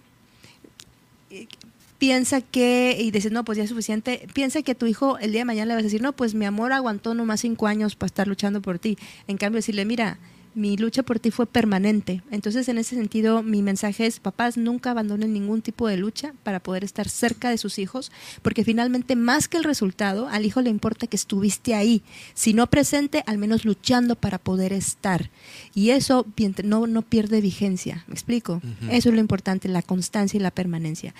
piensa 1.97 2.41
que, 2.41 2.97
y 2.99 3.11
dices, 3.11 3.31
no, 3.31 3.43
pues 3.43 3.57
ya 3.57 3.63
es 3.63 3.69
suficiente, 3.69 4.27
piensa 4.33 4.61
que 4.61 4.75
tu 4.75 4.85
hijo 4.85 5.17
el 5.19 5.31
día 5.31 5.41
de 5.41 5.45
mañana 5.45 5.67
le 5.67 5.73
vas 5.75 5.81
a 5.81 5.83
decir, 5.83 6.01
no, 6.01 6.13
pues 6.13 6.33
mi 6.33 6.45
amor 6.45 6.73
aguantó 6.73 7.13
nomás 7.13 7.41
cinco 7.41 7.67
años 7.67 7.95
para 7.95 8.07
estar 8.07 8.27
luchando 8.27 8.61
por 8.61 8.79
ti. 8.79 8.97
En 9.27 9.37
cambio, 9.37 9.57
decirle, 9.57 9.85
mira, 9.85 10.17
mi 10.55 10.77
lucha 10.77 11.03
por 11.03 11.19
ti 11.19 11.31
fue 11.31 11.45
permanente. 11.45 12.21
Entonces, 12.31 12.67
en 12.69 12.77
ese 12.77 12.95
sentido, 12.95 13.43
mi 13.43 13.61
mensaje 13.61 14.05
es, 14.05 14.19
papás, 14.19 14.57
nunca 14.57 14.91
abandonen 14.91 15.33
ningún 15.33 15.61
tipo 15.61 15.87
de 15.87 15.97
lucha 15.97 16.33
para 16.43 16.59
poder 16.59 16.83
estar 16.83 17.09
cerca 17.09 17.49
de 17.49 17.57
sus 17.57 17.79
hijos, 17.79 18.11
porque 18.41 18.63
finalmente, 18.63 19.15
más 19.15 19.47
que 19.47 19.57
el 19.57 19.63
resultado, 19.63 20.27
al 20.29 20.45
hijo 20.45 20.61
le 20.61 20.69
importa 20.69 21.07
que 21.07 21.15
estuviste 21.15 21.75
ahí. 21.75 22.01
Si 22.33 22.53
no 22.53 22.67
presente, 22.67 23.23
al 23.25 23.37
menos 23.37 23.65
luchando 23.65 24.15
para 24.15 24.37
poder 24.37 24.73
estar. 24.73 25.29
Y 25.73 25.89
eso 25.91 26.25
no, 26.63 26.87
no 26.87 27.01
pierde 27.01 27.41
vigencia, 27.41 28.03
¿me 28.07 28.13
explico? 28.13 28.61
Eso 28.89 29.09
es 29.09 29.15
lo 29.15 29.21
importante, 29.21 29.67
la 29.67 29.81
constancia 29.81 30.37
y 30.37 30.41
la 30.41 30.51
permanencia. 30.51 31.13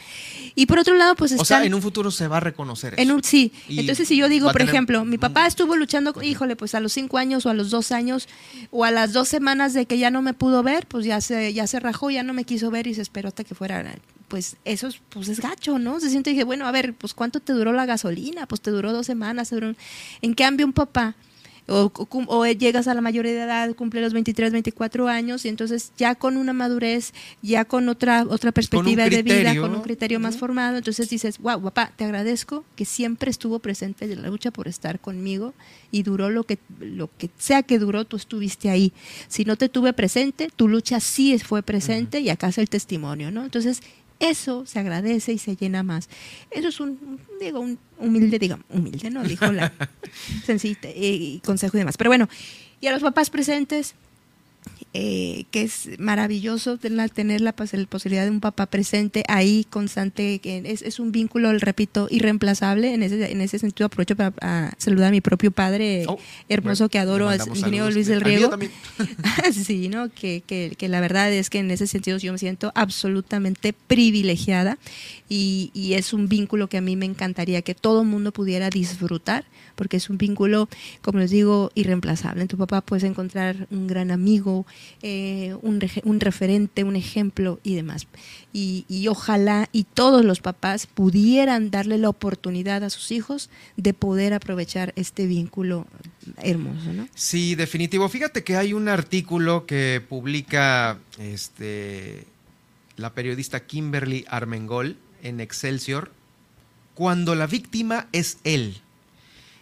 Y 0.55 0.65
por 0.65 0.79
otro 0.79 0.95
lado, 0.95 1.15
pues... 1.15 1.31
o 1.33 1.45
sea, 1.45 1.63
en 1.63 1.73
un 1.73 1.81
futuro 1.81 2.11
se 2.11 2.27
va 2.27 2.37
a 2.37 2.39
reconocer. 2.39 2.93
En 2.97 3.11
un, 3.11 3.23
sí. 3.23 3.51
Entonces, 3.69 4.07
si 4.07 4.17
yo 4.17 4.29
digo, 4.29 4.51
por 4.51 4.61
ejemplo, 4.61 5.05
mi 5.05 5.17
papá 5.17 5.47
estuvo 5.47 5.75
luchando, 5.75 6.13
híjole, 6.21 6.55
pues 6.55 6.75
a 6.75 6.79
los 6.79 6.93
cinco 6.93 7.17
años 7.17 7.45
o 7.45 7.49
a 7.49 7.53
los 7.53 7.69
dos 7.69 7.91
años 7.91 8.27
o 8.71 8.83
a 8.83 8.91
las 8.91 9.13
dos 9.23 9.29
semanas 9.29 9.73
de 9.73 9.85
que 9.85 9.97
ya 9.97 10.11
no 10.11 10.21
me 10.21 10.33
pudo 10.33 10.63
ver, 10.63 10.85
pues 10.85 11.05
ya 11.05 11.21
se, 11.21 11.53
ya 11.53 11.65
se 11.65 11.79
rajó, 11.79 12.09
ya 12.09 12.23
no 12.23 12.33
me 12.33 12.43
quiso 12.43 12.69
ver 12.69 12.87
y 12.87 12.93
se 12.93 13.01
esperó 13.01 13.29
hasta 13.29 13.45
que 13.45 13.55
fuera, 13.55 13.81
pues 14.27 14.57
eso 14.65 14.87
es, 14.87 14.99
pues 15.07 15.29
es 15.29 15.39
gacho, 15.39 15.79
¿no? 15.79 16.01
Se 16.01 16.09
siente 16.09 16.31
y 16.31 16.33
dije, 16.33 16.43
bueno, 16.43 16.67
a 16.67 16.73
ver, 16.73 16.93
pues 16.93 17.13
¿cuánto 17.13 17.39
te 17.39 17.53
duró 17.53 17.71
la 17.71 17.85
gasolina? 17.85 18.47
Pues 18.47 18.59
te 18.59 18.69
duró 18.69 18.91
dos 18.91 19.05
semanas. 19.05 19.53
En 20.21 20.33
cambio, 20.33 20.65
un 20.65 20.73
papá 20.73 21.15
o, 21.67 22.45
llegas 22.47 22.87
a 22.87 22.93
la 22.93 23.01
mayoría 23.01 23.31
de 23.31 23.43
edad, 23.43 23.73
cumple 23.75 24.01
los 24.01 24.13
23, 24.13 24.51
24 24.51 25.07
años 25.07 25.45
y 25.45 25.49
entonces 25.49 25.91
ya 25.97 26.15
con 26.15 26.37
una 26.37 26.53
madurez, 26.53 27.13
ya 27.41 27.65
con 27.65 27.89
otra 27.89 28.25
otra 28.29 28.51
perspectiva 28.51 29.09
de 29.09 29.23
vida, 29.23 29.55
con 29.59 29.73
un 29.73 29.81
criterio 29.81 30.19
más 30.19 30.37
formado, 30.37 30.77
entonces 30.77 31.09
dices, 31.09 31.37
wow, 31.39 31.61
papá, 31.61 31.91
te 31.95 32.03
agradezco 32.03 32.65
que 32.75 32.85
siempre 32.85 33.31
estuvo 33.31 33.59
presente 33.59 34.05
en 34.11 34.21
la 34.21 34.29
lucha 34.29 34.51
por 34.51 34.67
estar 34.67 34.99
conmigo 34.99 35.53
y 35.91 36.03
duró 36.03 36.29
lo 36.29 36.43
que, 36.43 36.57
lo 36.79 37.09
que 37.17 37.29
sea 37.37 37.63
que 37.63 37.79
duró, 37.79 38.05
tú 38.05 38.17
estuviste 38.17 38.69
ahí. 38.69 38.93
Si 39.27 39.45
no 39.45 39.55
te 39.55 39.69
tuve 39.69 39.93
presente, 39.93 40.49
tu 40.55 40.67
lucha 40.67 40.99
sí 40.99 41.37
fue 41.39 41.63
presente 41.63 42.19
y 42.19 42.29
acá 42.29 42.47
es 42.47 42.57
el 42.57 42.69
testimonio, 42.69 43.31
¿no? 43.31 43.43
Entonces, 43.43 43.81
eso 44.29 44.65
se 44.65 44.79
agradece 44.79 45.33
y 45.33 45.37
se 45.37 45.55
llena 45.55 45.83
más. 45.83 46.09
Eso 46.49 46.69
es 46.69 46.79
un, 46.79 47.19
digo, 47.39 47.59
un 47.59 47.77
humilde, 47.99 48.39
digamos, 48.39 48.65
humilde, 48.69 49.09
¿no? 49.09 49.23
Dijo 49.23 49.51
la 49.51 49.71
sencilla 50.45 50.89
y 50.95 51.41
consejo 51.45 51.77
y 51.77 51.79
demás. 51.79 51.97
Pero 51.97 52.09
bueno, 52.09 52.29
y 52.79 52.87
a 52.87 52.91
los 52.91 53.01
papás 53.01 53.29
presentes, 53.29 53.95
eh, 54.95 55.45
que 55.49 55.63
es 55.63 55.89
maravilloso 55.97 56.77
tener, 56.77 57.09
tener 57.09 57.41
la, 57.41 57.53
posibilidad 57.53 58.25
de 58.25 58.29
un 58.29 58.41
papá 58.41 58.67
presente 58.67 59.23
ahí, 59.27 59.65
constante, 59.69 60.37
que 60.37 60.61
es, 60.65 60.83
es 60.83 60.99
un 60.99 61.11
vínculo, 61.11 61.51
repito, 61.57 62.07
irreemplazable. 62.11 62.93
En 62.93 63.01
ese, 63.01 63.31
en 63.31 63.41
ese 63.41 63.57
sentido 63.57 63.87
aprovecho 63.87 64.15
para 64.15 64.73
saludar 64.77 65.07
a 65.07 65.11
mi 65.11 65.21
propio 65.21 65.49
padre 65.49 66.05
oh, 66.07 66.19
hermoso 66.47 66.89
que 66.89 66.99
adoro, 66.99 67.31
el 67.31 67.41
ingeniero 67.47 67.89
Luis 67.89 68.05
del 68.05 68.21
Riego. 68.21 68.51
sí, 69.51 69.89
¿no? 69.89 70.09
Que, 70.09 70.43
que, 70.45 70.75
que, 70.77 70.87
la 70.87 71.01
verdad 71.01 71.33
es 71.33 71.49
que 71.49 71.59
en 71.59 71.71
ese 71.71 71.87
sentido 71.87 72.19
yo 72.19 72.31
me 72.31 72.37
siento 72.37 72.71
absolutamente 72.75 73.73
privilegiada 73.73 74.77
y, 75.27 75.71
y 75.73 75.93
es 75.93 76.13
un 76.13 76.27
vínculo 76.27 76.67
que 76.67 76.77
a 76.77 76.81
mí 76.81 76.95
me 76.95 77.05
encantaría 77.05 77.63
que 77.63 77.73
todo 77.73 78.01
el 78.01 78.07
mundo 78.07 78.31
pudiera 78.31 78.69
disfrutar 78.69 79.45
porque 79.75 79.97
es 79.97 80.09
un 80.09 80.17
vínculo, 80.17 80.69
como 81.01 81.19
les 81.19 81.31
digo, 81.31 81.71
irreemplazable. 81.75 82.41
En 82.41 82.47
tu 82.47 82.57
papá 82.57 82.81
puedes 82.81 83.03
encontrar 83.03 83.67
un 83.71 83.87
gran 83.87 84.11
amigo, 84.11 84.52
eh, 85.01 85.55
un, 85.61 86.19
referente, 86.19 86.83
un 86.83 86.95
ejemplo 86.95 87.59
y 87.63 87.75
demás. 87.75 88.07
Y, 88.51 88.85
ojalá 89.07 89.67
y 89.71 89.83
todos 89.83 90.23
los 90.23 90.39
papás 90.39 90.87
pudieran 90.87 91.71
darle 91.71 91.97
la 91.97 92.09
oportunidad 92.09 92.83
a 92.83 92.89
sus 92.89 93.11
hijos 93.11 93.49
de 93.77 93.93
poder 93.93 94.33
aprovechar 94.33 94.93
este 94.95 95.25
vínculo 95.25 95.87
hermoso. 96.37 96.89
Sí, 97.15 97.55
definitivo. 97.55 98.07
Fíjate 98.09 98.43
que 98.43 98.55
hay 98.55 98.73
un 98.73 98.87
artículo 98.87 99.65
que 99.65 100.01
publica 100.07 100.99
este, 101.17 102.25
la 102.95 103.13
periodista 103.13 103.65
Kimberly 103.65 104.25
Armengol 104.27 104.97
en 105.23 105.39
Excelsior, 105.39 106.11
cuando 106.93 107.35
la 107.35 107.47
víctima 107.47 108.07
es 108.11 108.37
él. 108.43 108.81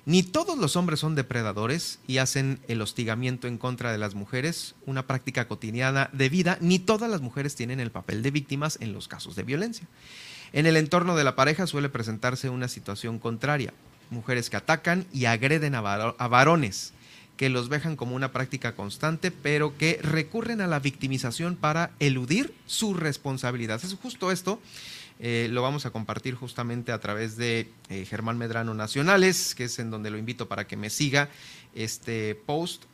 Ni 0.05 0.23
todos 0.23 0.57
los 0.57 0.75
hombres 0.75 0.99
son 0.99 1.13
depredadores 1.13 1.99
y 2.07 2.17
hacen 2.17 2.59
el 2.67 2.81
hostigamiento 2.81 3.47
en 3.47 3.59
contra 3.59 3.91
de 3.91 3.99
las 3.99 4.15
mujeres 4.15 4.73
una 4.87 5.05
práctica 5.05 5.47
cotidiana 5.47 6.09
de 6.11 6.27
vida, 6.27 6.57
ni 6.59 6.79
todas 6.79 7.09
las 7.09 7.21
mujeres 7.21 7.55
tienen 7.55 7.79
el 7.79 7.91
papel 7.91 8.23
de 8.23 8.31
víctimas 8.31 8.79
en 8.81 8.93
los 8.93 9.07
casos 9.07 9.35
de 9.35 9.43
violencia. 9.43 9.87
En 10.53 10.65
el 10.65 10.75
entorno 10.75 11.15
de 11.15 11.23
la 11.23 11.35
pareja 11.35 11.67
suele 11.67 11.87
presentarse 11.87 12.49
una 12.49 12.67
situación 12.67 13.19
contraria, 13.19 13.73
mujeres 14.09 14.49
que 14.49 14.57
atacan 14.57 15.05
y 15.13 15.25
agreden 15.25 15.75
a, 15.75 15.81
varones, 15.81 16.93
que 17.37 17.49
los 17.49 17.69
dejan 17.69 17.95
como 17.95 18.15
una 18.15 18.31
práctica 18.31 18.75
constante, 18.75 19.29
pero 19.29 19.77
que 19.77 19.99
recurren 20.01 20.61
a 20.61 20.67
la 20.67 20.79
victimización 20.79 21.55
para 21.55 21.91
eludir 21.99 22.55
su 22.65 22.95
responsabilidad. 22.95 23.79
Es 23.83 23.93
justo 23.93 24.31
esto 24.31 24.59
eh, 25.23 25.47
lo 25.51 25.61
vamos 25.61 25.85
a 25.85 25.91
compartir 25.91 26.33
justamente 26.33 26.91
a 26.91 26.99
través 26.99 27.37
de 27.37 27.71
eh, 27.89 28.05
Germán 28.05 28.39
Medrano 28.39 28.73
Nacionales, 28.73 29.53
que 29.53 29.65
es 29.65 29.77
en 29.77 29.91
donde 29.91 30.09
lo 30.09 30.17
invito 30.17 30.47
para 30.47 30.65
que 30.65 30.75
me 30.75 30.89
siga 30.89 31.29
este 31.75 32.33
post 32.33 32.85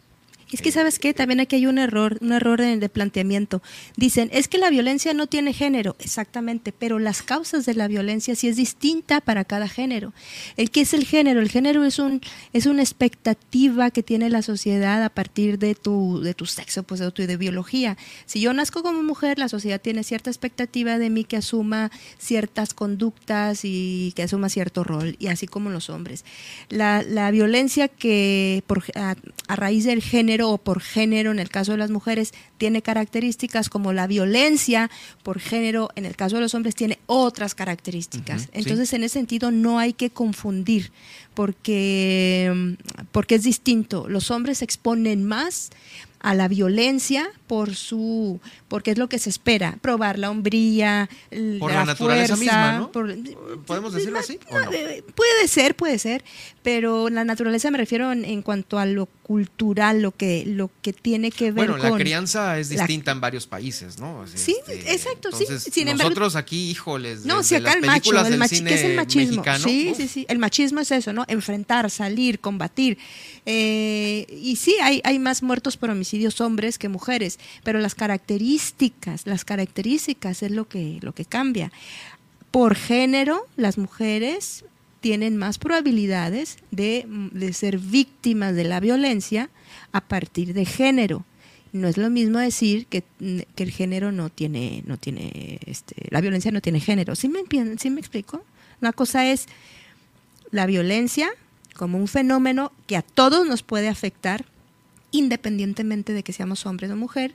es 0.52 0.62
que, 0.62 0.72
¿sabes 0.72 0.98
qué? 0.98 1.14
También 1.14 1.40
aquí 1.40 1.58
hay 1.58 1.66
un 1.66 1.78
error, 1.78 2.18
un 2.22 2.32
error 2.32 2.62
de, 2.62 2.90
planteamiento. 2.90 3.62
Dicen, 3.98 4.30
es 4.32 4.48
que 4.48 4.58
la 4.58 4.70
violencia 4.70 5.14
no 5.14 5.28
tiene 5.28 5.52
género, 5.52 5.96
exactamente, 6.00 6.72
pero 6.72 7.00
las 7.00 7.22
causas 7.22 7.66
de 7.66 7.74
la 7.74 7.88
violencia 7.88 8.36
sí 8.36 8.48
es 8.48 8.56
distinta 8.56 9.20
para 9.20 9.44
cada 9.44 9.68
género. 9.68 10.14
¿El 10.56 10.72
qué 10.72 10.82
es 10.82 10.94
el 10.94 11.06
género? 11.06 11.42
El 11.42 11.50
género 11.50 11.84
es, 11.84 12.00
un, 12.00 12.22
es 12.54 12.66
una 12.66 12.82
expectativa 12.82 13.92
que 13.92 14.04
tiene 14.04 14.30
la 14.30 14.42
sociedad 14.42 15.04
a 15.04 15.10
partir 15.10 15.60
de 15.60 15.76
tu, 15.76 16.22
de 16.22 16.34
tu 16.34 16.46
sexo, 16.46 16.84
pues 16.84 17.02
de 17.02 17.12
tu 17.12 17.28
de 17.28 17.36
biología. 17.36 17.98
Si 18.26 18.40
yo 18.40 18.54
nazco 18.54 18.84
como 18.84 19.04
mujer, 19.04 19.40
la 19.40 19.50
sociedad 19.50 19.82
tiene 19.82 20.04
cierta 20.04 20.30
expectativa 20.30 20.98
de 20.98 21.10
mí 21.10 21.26
que 21.26 21.38
asuma 21.38 21.92
ciertas 22.18 22.74
conductas 22.74 23.62
y 23.64 24.14
que 24.16 24.24
asuma 24.24 24.48
cierto 24.50 24.84
rol, 24.84 25.18
y 25.20 25.28
así 25.28 25.48
como 25.48 25.70
los 25.70 25.90
hombres. 25.90 26.24
La, 26.70 27.04
la 27.04 27.32
violencia 27.32 27.88
que 27.90 28.64
por, 28.68 28.84
a 28.96 29.16
raíz 29.56 29.84
del 29.84 30.02
género 30.02 30.37
género 30.38 30.52
o 30.52 30.58
por 30.58 30.82
género 30.82 31.32
en 31.32 31.40
el 31.40 31.50
caso 31.50 31.72
de 31.72 31.78
las 31.78 31.90
mujeres 31.90 32.34
tiene 32.58 32.82
características 32.82 33.70
como 33.70 33.94
la 33.94 34.08
violencia 34.08 34.90
por 35.24 35.40
género 35.40 35.90
en 35.96 36.06
el 36.06 36.16
caso 36.16 36.36
de 36.36 36.42
los 36.42 36.54
hombres 36.54 36.76
tiene 36.76 37.00
otras 37.08 37.56
características. 37.56 38.50
Entonces 38.52 38.94
en 38.94 39.04
ese 39.04 39.14
sentido 39.14 39.52
no 39.52 39.80
hay 39.80 39.94
que 39.94 40.10
confundir 40.10 40.92
porque, 41.34 42.76
porque 43.12 43.36
es 43.36 43.44
distinto. 43.44 44.08
Los 44.08 44.30
hombres 44.32 44.60
se 44.60 44.66
exponen 44.66 45.24
más 45.24 45.72
a 46.20 46.34
la 46.34 46.48
violencia 46.48 47.30
por 47.48 47.76
su 47.76 48.40
porque 48.68 48.92
es 48.92 48.98
lo 48.98 49.08
que 49.08 49.20
se 49.20 49.30
espera 49.30 49.78
probar 49.82 50.18
la 50.20 50.30
hombría 50.30 51.10
Por 51.60 51.72
la 51.72 51.86
naturaleza 51.86 52.36
fuerza, 52.36 52.38
misma, 52.38 52.78
¿no? 52.80 52.92
por- 52.92 53.16
¿Podemos 53.66 53.94
decirlo 53.94 54.20
así 54.20 54.40
o 54.50 54.60
no? 54.60 54.72
eh, 54.74 55.04
Puede 55.16 55.48
ser, 55.48 55.76
puede 55.76 56.00
ser, 56.00 56.24
pero 56.64 57.10
la 57.10 57.24
naturaleza 57.24 57.72
me 57.72 57.78
refiero 57.78 58.12
en, 58.12 58.26
en 58.26 58.42
cuanto 58.42 58.80
a 58.80 58.86
lo 58.86 59.06
cultural, 59.24 60.02
lo 60.02 60.12
que, 60.12 60.44
lo 60.46 60.70
que 60.82 60.92
tiene 60.94 61.32
que 61.32 61.46
ver 61.52 61.68
Bueno, 61.68 61.78
con... 61.78 61.92
la 61.92 61.98
crianza 61.98 62.58
es 62.60 62.72
la- 62.72 62.78
distinta 62.84 63.12
en 63.12 63.22
varios 63.22 63.46
países, 63.48 64.00
¿no? 64.00 64.26
Sí, 64.34 64.56
exacto, 64.86 65.30
sí. 65.32 65.44
entonces, 65.44 65.64
Sin 65.74 65.88
embargo- 65.88 66.10
nosotros 66.10 66.36
aquí, 66.36 66.70
híjoles, 66.72 67.26
No, 67.26 67.44
si 67.44 67.56
acá 67.56 67.68
las 67.68 67.76
el 67.76 67.86
macho, 67.86 68.12
el 68.26 68.40
machi- 68.40 68.64
¿qué 68.66 68.74
es 68.74 68.84
el 68.84 68.96
machismo? 68.96 69.32
mexicano, 69.44 69.64
sí, 69.66 69.90
uf, 69.92 69.98
sí, 69.98 70.08
sí. 70.08 70.26
El 70.30 70.40
machismo 70.40 70.80
es 70.82 70.92
eso, 70.92 71.14
¿no? 71.14 71.26
Enfrentar, 71.28 71.90
salir, 71.92 72.40
combatir. 72.40 72.98
Eh, 73.46 74.26
y 74.42 74.56
sí, 74.58 74.76
hay, 74.82 75.02
hay 75.04 75.20
más 75.20 75.42
muertos 75.44 75.78
por 75.78 75.90
hombres 76.40 76.78
que 76.78 76.90
mujeres, 76.90 77.40
pero 77.64 77.80
las 77.80 77.96
características, 77.96 79.26
las 79.26 79.46
características 79.46 80.44
es 80.44 80.52
lo 80.52 80.68
que, 80.68 81.00
lo 81.02 81.14
que 81.14 81.26
cambia. 81.26 81.72
Por 82.52 82.76
género, 82.76 83.48
las 83.56 83.78
mujeres 83.78 84.66
tienen 85.02 85.38
más 85.38 85.58
probabilidades 85.58 86.58
de, 86.72 87.06
de 87.32 87.54
ser 87.54 87.78
víctimas 87.78 88.56
de 88.56 88.64
la 88.64 88.80
violencia 88.80 89.50
a 89.92 90.02
partir 90.02 90.54
de 90.54 90.66
género. 90.66 91.24
No 91.74 91.88
es 91.88 91.98
lo 91.98 92.10
mismo 92.10 92.40
decir 92.40 92.88
que, 92.88 93.04
que 93.56 93.64
el 93.64 93.72
género 93.72 94.12
no 94.12 94.30
tiene, 94.30 94.84
no 94.86 94.98
tiene, 94.98 95.60
este, 95.66 95.96
la 96.10 96.22
violencia 96.22 96.52
no 96.52 96.62
tiene 96.62 96.80
género. 96.80 97.16
¿Sí 97.16 97.30
me, 97.30 97.42
sí 97.78 97.90
me 97.90 98.00
explico? 98.00 98.44
Una 98.82 98.94
cosa 98.94 99.30
es 99.30 99.48
la 100.52 100.66
violencia 100.66 101.30
como 101.76 101.98
un 101.98 102.08
fenómeno 102.08 102.72
que 102.88 102.98
a 102.98 103.02
todos 103.02 103.48
nos 103.48 103.64
puede 103.64 103.88
afectar, 103.88 104.46
independientemente 105.18 106.14
de 106.14 106.24
que 106.24 106.34
seamos 106.34 106.66
hombres 106.66 106.92
o 106.92 106.96
mujer. 106.96 107.34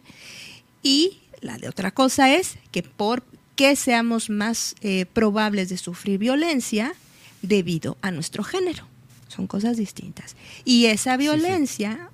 Y 0.82 1.18
la 1.40 1.58
de 1.58 1.68
otra 1.68 1.90
cosa 1.90 2.34
es 2.34 2.56
que 2.70 2.82
por 2.82 3.24
qué 3.56 3.76
seamos 3.76 4.30
más 4.30 4.74
eh, 4.80 5.06
probables 5.12 5.68
de 5.68 5.76
sufrir 5.76 6.18
violencia 6.18 6.94
debido 7.42 7.96
a 8.02 8.10
nuestro 8.10 8.44
género. 8.44 8.86
Son 9.28 9.46
cosas 9.46 9.76
distintas. 9.76 10.36
Y 10.64 10.86
esa 10.86 11.12
sí. 11.12 11.18
violencia 11.18 12.08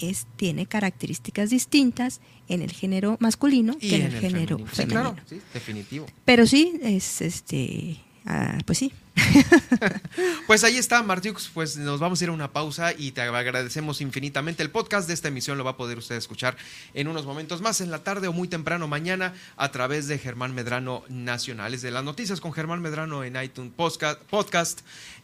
Es, 0.00 0.26
tiene 0.36 0.66
características 0.66 1.50
distintas 1.50 2.20
en 2.48 2.60
el 2.60 2.72
género 2.72 3.16
masculino 3.20 3.76
y 3.80 3.90
que 3.90 3.96
en 3.96 4.02
el 4.02 4.14
el 4.14 4.20
género 4.20 4.58
femenino. 4.58 4.74
Sí, 4.74 4.86
claro, 4.86 5.16
sí, 5.28 5.40
definitivo. 5.54 6.06
Pero 6.24 6.46
sí, 6.46 6.80
es 6.82 7.20
este, 7.20 7.98
ah, 8.26 8.58
pues 8.66 8.78
sí. 8.78 8.92
Pues 10.46 10.64
ahí 10.64 10.76
está, 10.76 11.02
Martiux. 11.02 11.50
Pues 11.54 11.76
nos 11.76 12.00
vamos 12.00 12.20
a 12.20 12.24
ir 12.24 12.30
a 12.30 12.32
una 12.32 12.52
pausa 12.52 12.92
y 12.92 13.12
te 13.12 13.22
agradecemos 13.22 14.00
infinitamente. 14.00 14.62
El 14.62 14.70
podcast 14.70 15.08
de 15.08 15.14
esta 15.14 15.28
emisión 15.28 15.56
lo 15.56 15.64
va 15.64 15.72
a 15.72 15.76
poder 15.76 15.98
usted 15.98 16.16
escuchar 16.16 16.56
en 16.94 17.08
unos 17.08 17.24
momentos 17.24 17.62
más, 17.62 17.80
en 17.80 17.90
la 17.90 18.04
tarde 18.04 18.28
o 18.28 18.32
muy 18.32 18.48
temprano 18.48 18.88
mañana, 18.88 19.34
a 19.56 19.70
través 19.72 20.08
de 20.08 20.18
Germán 20.18 20.54
Medrano 20.54 21.04
Nacionales 21.08 21.82
de 21.82 21.90
las 21.90 22.04
Noticias 22.04 22.40
con 22.40 22.52
Germán 22.52 22.82
Medrano 22.82 23.24
en 23.24 23.42
iTunes 23.42 23.72
Podcast, 23.74 24.80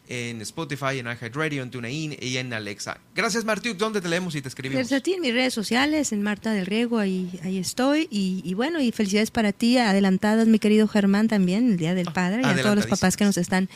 en 0.08 0.40
Spotify, 0.40 0.98
en 0.98 1.06
iHeartRadio, 1.06 1.62
en 1.62 1.70
TuneIn 1.70 2.16
y 2.20 2.38
en 2.38 2.52
Alexa. 2.52 2.98
Gracias, 3.14 3.44
Martiux. 3.44 3.76
¿Dónde 3.76 4.00
te 4.00 4.08
leemos 4.08 4.34
y 4.34 4.40
te 4.42 4.48
escribimos? 4.48 4.78
Gracias 4.78 5.00
a 5.00 5.02
ti 5.02 5.12
en 5.12 5.20
mis 5.20 5.34
redes 5.34 5.52
sociales, 5.52 6.12
en 6.12 6.22
Marta 6.22 6.52
del 6.52 6.66
Riego, 6.66 6.98
ahí, 6.98 7.38
ahí 7.42 7.58
estoy. 7.58 8.08
Y, 8.10 8.40
y 8.44 8.54
bueno, 8.54 8.80
y 8.80 8.90
felicidades 8.92 9.30
para 9.30 9.52
ti, 9.52 9.76
adelantadas, 9.76 10.46
mi 10.46 10.58
querido 10.58 10.88
Germán, 10.88 11.28
también, 11.28 11.72
el 11.72 11.76
Día 11.76 11.94
del 11.94 12.10
Padre, 12.12 12.42
y 12.42 12.46
a 12.46 12.62
todos 12.62 12.76
los 12.76 12.86
papás 12.86 13.16
que 13.16 13.24
nos 13.24 13.36
están 13.36 13.68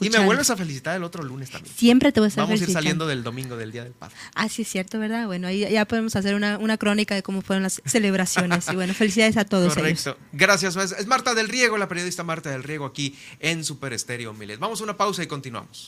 Y 0.00 0.10
me 0.10 0.24
vuelves 0.24 0.50
a 0.50 0.56
felicitar 0.56 0.96
el 0.96 1.04
otro 1.04 1.22
lunes 1.22 1.50
también. 1.50 1.74
Siempre 1.74 2.12
te 2.12 2.20
voy 2.20 2.26
a 2.26 2.28
estar 2.28 2.44
Vamos 2.44 2.60
a 2.60 2.64
ir 2.64 2.70
saliendo 2.70 3.06
del 3.06 3.22
domingo 3.22 3.56
del 3.56 3.72
Día 3.72 3.84
del 3.84 3.92
Padre. 3.92 4.14
Ah, 4.34 4.48
sí, 4.48 4.62
es 4.62 4.68
cierto, 4.68 4.98
¿verdad? 4.98 5.26
Bueno, 5.26 5.48
ahí 5.48 5.68
ya 5.70 5.84
podemos 5.86 6.16
hacer 6.16 6.34
una, 6.34 6.58
una 6.58 6.78
crónica 6.78 7.14
de 7.14 7.22
cómo 7.22 7.42
fueron 7.42 7.62
las 7.62 7.82
celebraciones. 7.84 8.66
Y 8.70 8.74
bueno, 8.74 8.94
felicidades 8.94 9.36
a 9.36 9.44
todos 9.44 9.76
ellos. 9.76 10.02
Correcto. 10.02 10.18
Gracias. 10.32 10.76
Es 10.76 10.92
es 10.92 11.06
Marta 11.06 11.34
del 11.34 11.48
Riego, 11.48 11.78
la 11.78 11.88
periodista 11.88 12.22
Marta 12.22 12.50
del 12.50 12.62
Riego 12.62 12.84
aquí 12.84 13.16
en 13.38 13.64
Super 13.64 13.92
Estéreo 13.92 14.32
Miles. 14.34 14.58
Vamos 14.58 14.80
a 14.80 14.84
una 14.84 14.96
pausa 14.96 15.22
y 15.22 15.26
continuamos. 15.26 15.78